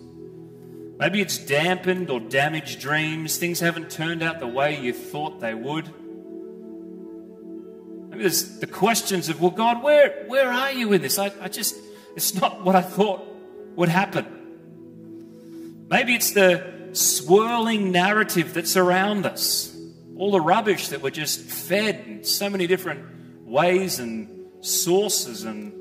Maybe 0.96 1.20
it's 1.20 1.38
dampened 1.38 2.08
or 2.08 2.20
damaged 2.20 2.78
dreams. 2.78 3.36
Things 3.36 3.58
haven't 3.58 3.90
turned 3.90 4.22
out 4.22 4.38
the 4.38 4.46
way 4.46 4.80
you 4.80 4.92
thought 4.92 5.40
they 5.40 5.54
would. 5.54 5.86
Maybe 8.10 8.22
there's 8.22 8.60
the 8.60 8.68
questions 8.68 9.28
of, 9.28 9.40
well, 9.40 9.50
God, 9.50 9.82
where, 9.82 10.22
where 10.28 10.48
are 10.48 10.70
you 10.70 10.92
in 10.92 11.02
this? 11.02 11.18
I, 11.18 11.32
I 11.40 11.48
just, 11.48 11.74
it's 12.14 12.40
not 12.40 12.62
what 12.62 12.76
I 12.76 12.82
thought 12.82 13.26
would 13.74 13.88
happen. 13.88 15.86
Maybe 15.90 16.14
it's 16.14 16.30
the 16.30 16.73
swirling 16.94 17.90
narrative 17.90 18.54
that's 18.54 18.76
around 18.76 19.26
us, 19.26 19.76
all 20.16 20.30
the 20.30 20.40
rubbish 20.40 20.88
that 20.88 21.02
we're 21.02 21.10
just 21.10 21.40
fed 21.40 22.04
in 22.06 22.24
so 22.24 22.48
many 22.48 22.66
different 22.66 23.44
ways 23.44 23.98
and 23.98 24.46
sources, 24.60 25.44
and 25.44 25.72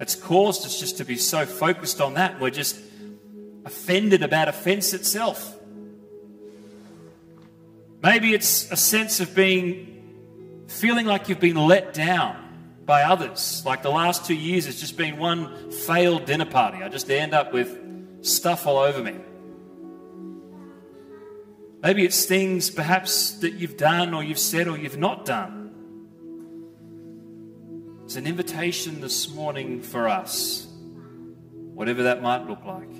it's 0.00 0.14
caused 0.14 0.64
us 0.64 0.78
just 0.78 0.98
to 0.98 1.04
be 1.04 1.16
so 1.16 1.46
focused 1.46 2.00
on 2.00 2.14
that. 2.14 2.40
We're 2.40 2.50
just 2.50 2.78
offended 3.64 4.22
about 4.22 4.48
offense 4.48 4.92
itself. 4.94 5.56
Maybe 8.02 8.32
it's 8.32 8.70
a 8.70 8.76
sense 8.76 9.20
of 9.20 9.34
being 9.34 10.64
feeling 10.68 11.06
like 11.06 11.28
you've 11.28 11.40
been 11.40 11.56
let 11.56 11.94
down 11.94 12.80
by 12.84 13.02
others. 13.02 13.62
Like 13.66 13.82
the 13.82 13.90
last 13.90 14.24
two 14.24 14.34
years, 14.34 14.66
it's 14.66 14.78
just 14.78 14.96
been 14.96 15.18
one 15.18 15.70
failed 15.70 16.26
dinner 16.26 16.46
party. 16.46 16.82
I 16.82 16.88
just 16.88 17.10
end 17.10 17.34
up 17.34 17.52
with 17.52 17.76
stuff 18.24 18.66
all 18.66 18.78
over 18.78 19.02
me. 19.02 19.16
Maybe 21.82 22.04
it's 22.04 22.24
things 22.24 22.70
perhaps 22.70 23.32
that 23.38 23.52
you've 23.52 23.76
done 23.76 24.12
or 24.12 24.24
you've 24.24 24.38
said 24.38 24.66
or 24.66 24.76
you've 24.76 24.98
not 24.98 25.24
done. 25.24 25.70
It's 28.04 28.16
an 28.16 28.26
invitation 28.26 29.00
this 29.00 29.32
morning 29.32 29.80
for 29.82 30.08
us, 30.08 30.66
whatever 31.74 32.04
that 32.04 32.20
might 32.20 32.48
look 32.48 32.64
like, 32.64 32.90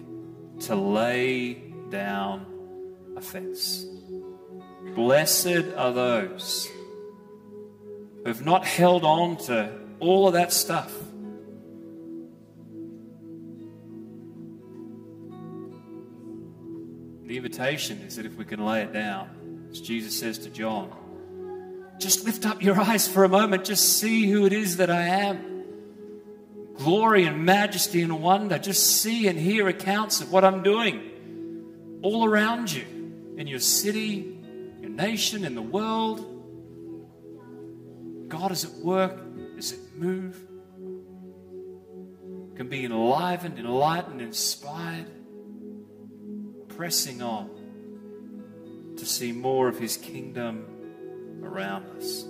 to 0.60 0.76
lay 0.76 1.54
down 1.90 2.46
offense. 3.16 3.84
Blessed 4.94 5.74
are 5.76 5.92
those 5.92 6.68
who've 8.24 8.44
not 8.44 8.64
held 8.64 9.02
on 9.02 9.38
to 9.38 9.72
all 9.98 10.28
of 10.28 10.34
that 10.34 10.52
stuff. 10.52 10.92
Invitation 17.38 17.98
is 18.02 18.16
that 18.16 18.26
if 18.26 18.36
we 18.36 18.44
can 18.44 18.64
lay 18.64 18.82
it 18.82 18.92
down, 18.92 19.68
as 19.70 19.80
Jesus 19.80 20.18
says 20.18 20.38
to 20.40 20.50
John, 20.50 20.92
Just 21.98 22.24
lift 22.24 22.44
up 22.44 22.62
your 22.62 22.78
eyes 22.78 23.08
for 23.08 23.24
a 23.24 23.28
moment. 23.28 23.64
Just 23.64 23.98
see 23.98 24.30
who 24.30 24.44
it 24.44 24.52
is 24.52 24.76
that 24.76 24.90
I 24.90 25.02
am. 25.02 25.64
Glory 26.76 27.24
and 27.24 27.44
majesty 27.44 28.02
and 28.02 28.20
wonder. 28.20 28.58
Just 28.58 29.00
see 29.00 29.26
and 29.28 29.38
hear 29.38 29.68
accounts 29.68 30.20
of 30.20 30.30
what 30.30 30.44
I'm 30.44 30.62
doing 30.62 31.98
all 32.02 32.24
around 32.24 32.72
you 32.72 32.84
in 33.36 33.46
your 33.46 33.58
city, 33.60 34.38
your 34.80 34.90
nation, 34.90 35.44
in 35.44 35.54
the 35.54 35.62
world. 35.62 36.24
God 38.28 38.52
is 38.52 38.64
at 38.64 38.72
work, 38.84 39.18
is 39.56 39.72
at 39.72 39.78
move. 39.96 40.36
Can 42.56 42.68
be 42.68 42.84
enlivened, 42.84 43.58
enlightened, 43.58 44.20
inspired, 44.20 45.06
pressing 46.78 47.20
on 47.22 47.50
to 48.96 49.04
see 49.04 49.32
more 49.32 49.66
of 49.66 49.80
His 49.80 49.96
kingdom 49.96 50.64
around 51.42 51.84
us. 51.96 52.24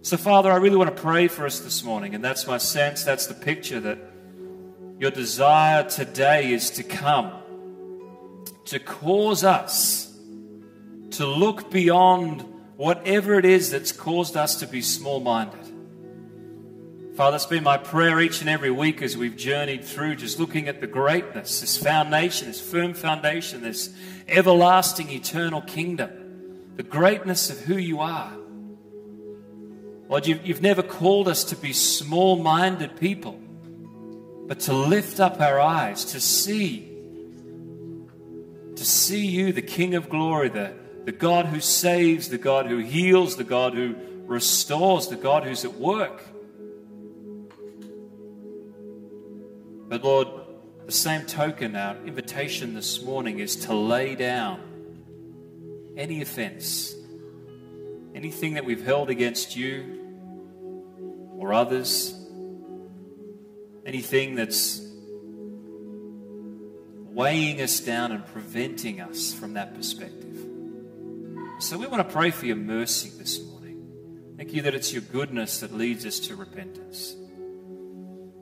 So, 0.00 0.16
Father, 0.16 0.50
I 0.50 0.56
really 0.56 0.78
want 0.78 0.96
to 0.96 1.02
pray 1.02 1.28
for 1.28 1.44
us 1.44 1.60
this 1.60 1.84
morning, 1.84 2.14
and 2.14 2.24
that's 2.24 2.46
my 2.46 2.56
sense, 2.56 3.04
that's 3.04 3.26
the 3.26 3.34
picture 3.34 3.78
that 3.78 3.98
your 4.98 5.10
desire 5.10 5.86
today 5.86 6.50
is 6.50 6.70
to 6.70 6.82
come, 6.82 7.30
to 8.64 8.78
cause 8.78 9.44
us 9.44 10.18
to 11.10 11.26
look 11.26 11.70
beyond 11.70 12.42
whatever 12.78 13.38
it 13.38 13.44
is 13.44 13.70
that's 13.70 13.92
caused 13.92 14.34
us 14.34 14.60
to 14.60 14.66
be 14.66 14.80
small 14.80 15.20
minded. 15.20 15.67
Father, 17.18 17.34
it's 17.34 17.46
been 17.46 17.64
my 17.64 17.78
prayer 17.78 18.20
each 18.20 18.42
and 18.42 18.48
every 18.48 18.70
week 18.70 19.02
as 19.02 19.16
we've 19.16 19.36
journeyed 19.36 19.84
through 19.84 20.14
just 20.14 20.38
looking 20.38 20.68
at 20.68 20.80
the 20.80 20.86
greatness, 20.86 21.60
this 21.60 21.76
foundation, 21.76 22.46
this 22.46 22.60
firm 22.60 22.94
foundation, 22.94 23.60
this 23.60 23.92
everlasting, 24.28 25.10
eternal 25.10 25.60
kingdom, 25.60 26.12
the 26.76 26.84
greatness 26.84 27.50
of 27.50 27.58
who 27.58 27.76
you 27.76 27.98
are. 27.98 28.32
Lord, 30.08 30.28
you've, 30.28 30.46
you've 30.46 30.62
never 30.62 30.80
called 30.80 31.26
us 31.26 31.42
to 31.42 31.56
be 31.56 31.72
small 31.72 32.36
minded 32.36 32.96
people, 33.00 33.36
but 34.46 34.60
to 34.60 34.72
lift 34.72 35.18
up 35.18 35.40
our 35.40 35.58
eyes, 35.58 36.04
to 36.12 36.20
see, 36.20 36.88
to 38.76 38.84
see 38.84 39.26
you, 39.26 39.52
the 39.52 39.60
King 39.60 39.96
of 39.96 40.08
glory, 40.08 40.50
the, 40.50 40.72
the 41.04 41.10
God 41.10 41.46
who 41.46 41.58
saves, 41.58 42.28
the 42.28 42.38
God 42.38 42.66
who 42.66 42.78
heals, 42.78 43.34
the 43.34 43.42
God 43.42 43.74
who 43.74 43.96
restores, 44.26 45.08
the 45.08 45.16
God 45.16 45.42
who's 45.42 45.64
at 45.64 45.74
work. 45.74 46.22
But 49.88 50.04
Lord, 50.04 50.28
the 50.84 50.92
same 50.92 51.24
token, 51.24 51.74
our 51.74 51.96
invitation 52.04 52.74
this 52.74 53.02
morning 53.02 53.38
is 53.38 53.56
to 53.66 53.74
lay 53.74 54.14
down 54.14 54.60
any 55.96 56.20
offense, 56.20 56.94
anything 58.14 58.54
that 58.54 58.66
we've 58.66 58.84
held 58.84 59.08
against 59.08 59.56
you 59.56 59.98
or 61.38 61.54
others, 61.54 62.14
anything 63.86 64.34
that's 64.34 64.86
weighing 67.06 67.62
us 67.62 67.80
down 67.80 68.12
and 68.12 68.26
preventing 68.26 69.00
us 69.00 69.32
from 69.32 69.54
that 69.54 69.74
perspective. 69.74 70.36
So 71.60 71.78
we 71.78 71.86
want 71.86 72.06
to 72.06 72.14
pray 72.14 72.30
for 72.30 72.44
your 72.44 72.56
mercy 72.56 73.10
this 73.18 73.42
morning. 73.42 73.88
Thank 74.36 74.52
you 74.52 74.62
that 74.62 74.74
it's 74.74 74.92
your 74.92 75.02
goodness 75.02 75.60
that 75.60 75.74
leads 75.74 76.04
us 76.04 76.20
to 76.20 76.36
repentance. 76.36 77.16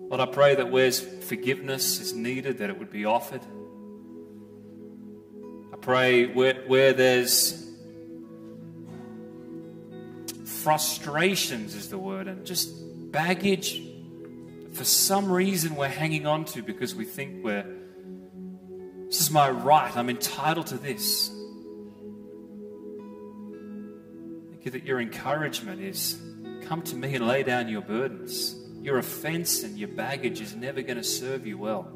Lord, 0.09 0.21
I 0.21 0.27
pray 0.27 0.55
that 0.55 0.71
where 0.71 0.91
forgiveness 0.93 2.01
is 2.01 2.15
needed, 2.15 2.59
that 2.59 2.71
it 2.71 2.79
would 2.79 2.91
be 2.91 3.05
offered. 3.05 3.43
I 5.73 5.77
pray 5.77 6.27
where, 6.27 6.63
where 6.67 6.93
there's 6.93 7.65
frustrations, 10.45 11.75
is 11.75 11.89
the 11.89 11.99
word, 11.99 12.29
and 12.29 12.47
just 12.47 12.71
baggage 13.11 13.83
for 14.77 14.85
some 14.85 15.33
reason 15.33 15.75
we're 15.75 15.89
hanging 15.89 16.27
on 16.27 16.45
to 16.45 16.63
because 16.63 16.95
we 16.95 17.07
think 17.07 17.43
we're, 17.43 17.65
this 19.07 19.21
is 19.21 19.31
my 19.31 19.49
right, 19.49 19.97
I'm 19.97 20.11
entitled 20.11 20.67
to 20.69 20.77
this. 20.77 21.29
Thank 24.51 24.67
you 24.67 24.71
that 24.73 24.85
your 24.85 25.01
encouragement 25.01 25.81
is 25.81 26.21
come 26.67 26.83
to 26.83 26.97
me 26.97 27.15
and 27.15 27.27
lay 27.27 27.43
down 27.43 27.69
your 27.69 27.81
burdens. 27.81 28.55
Your 28.87 28.99
offense 28.99 29.65
and 29.65 29.77
your 29.77 29.89
baggage 29.89 30.41
is 30.41 30.55
never 30.55 30.81
going 30.81 30.97
to 30.97 31.03
serve 31.03 31.45
you 31.45 31.59
well. 31.59 31.91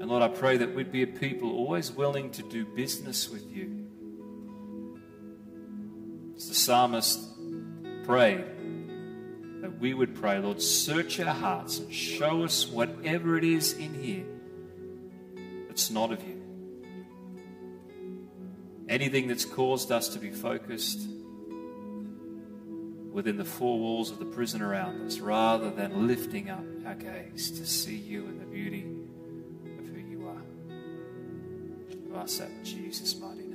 And 0.00 0.10
Lord, 0.10 0.24
I 0.24 0.26
pray 0.26 0.56
that 0.56 0.74
we'd 0.74 0.90
be 0.90 1.04
a 1.04 1.06
people 1.06 1.52
always 1.52 1.92
willing 1.92 2.32
to 2.32 2.42
do 2.42 2.64
business 2.64 3.30
with 3.30 3.48
you. 3.52 3.86
As 6.34 6.48
the 6.48 6.54
psalmist 6.56 7.20
prayed, 8.02 8.44
that 9.60 9.78
we 9.78 9.94
would 9.94 10.16
pray, 10.16 10.40
Lord, 10.40 10.60
search 10.60 11.20
our 11.20 11.32
hearts 11.32 11.78
and 11.78 11.94
show 11.94 12.42
us 12.42 12.66
whatever 12.66 13.38
it 13.38 13.44
is 13.44 13.74
in 13.74 13.94
here 13.94 14.26
that's 15.68 15.92
not 15.92 16.10
of 16.10 16.20
you. 16.26 16.42
Anything 18.88 19.28
that's 19.28 19.44
caused 19.44 19.92
us 19.92 20.08
to 20.08 20.18
be 20.18 20.32
focused 20.32 21.06
within 23.16 23.38
the 23.38 23.44
four 23.46 23.78
walls 23.78 24.10
of 24.10 24.18
the 24.18 24.26
prison 24.26 24.60
around 24.60 25.00
us 25.06 25.20
rather 25.20 25.70
than 25.70 26.06
lifting 26.06 26.50
up 26.50 26.62
our 26.86 26.94
gaze 26.94 27.50
to 27.50 27.64
see 27.64 27.96
you 27.96 28.26
in 28.26 28.38
the 28.38 28.44
beauty 28.44 28.84
of 29.78 29.86
who 29.86 29.98
you 29.98 30.28
are. 30.28 30.42
I 32.14 32.22
ask 32.22 32.40
that 32.40 32.50
in 32.50 32.62
Jesus' 32.62 33.18
mighty 33.18 33.45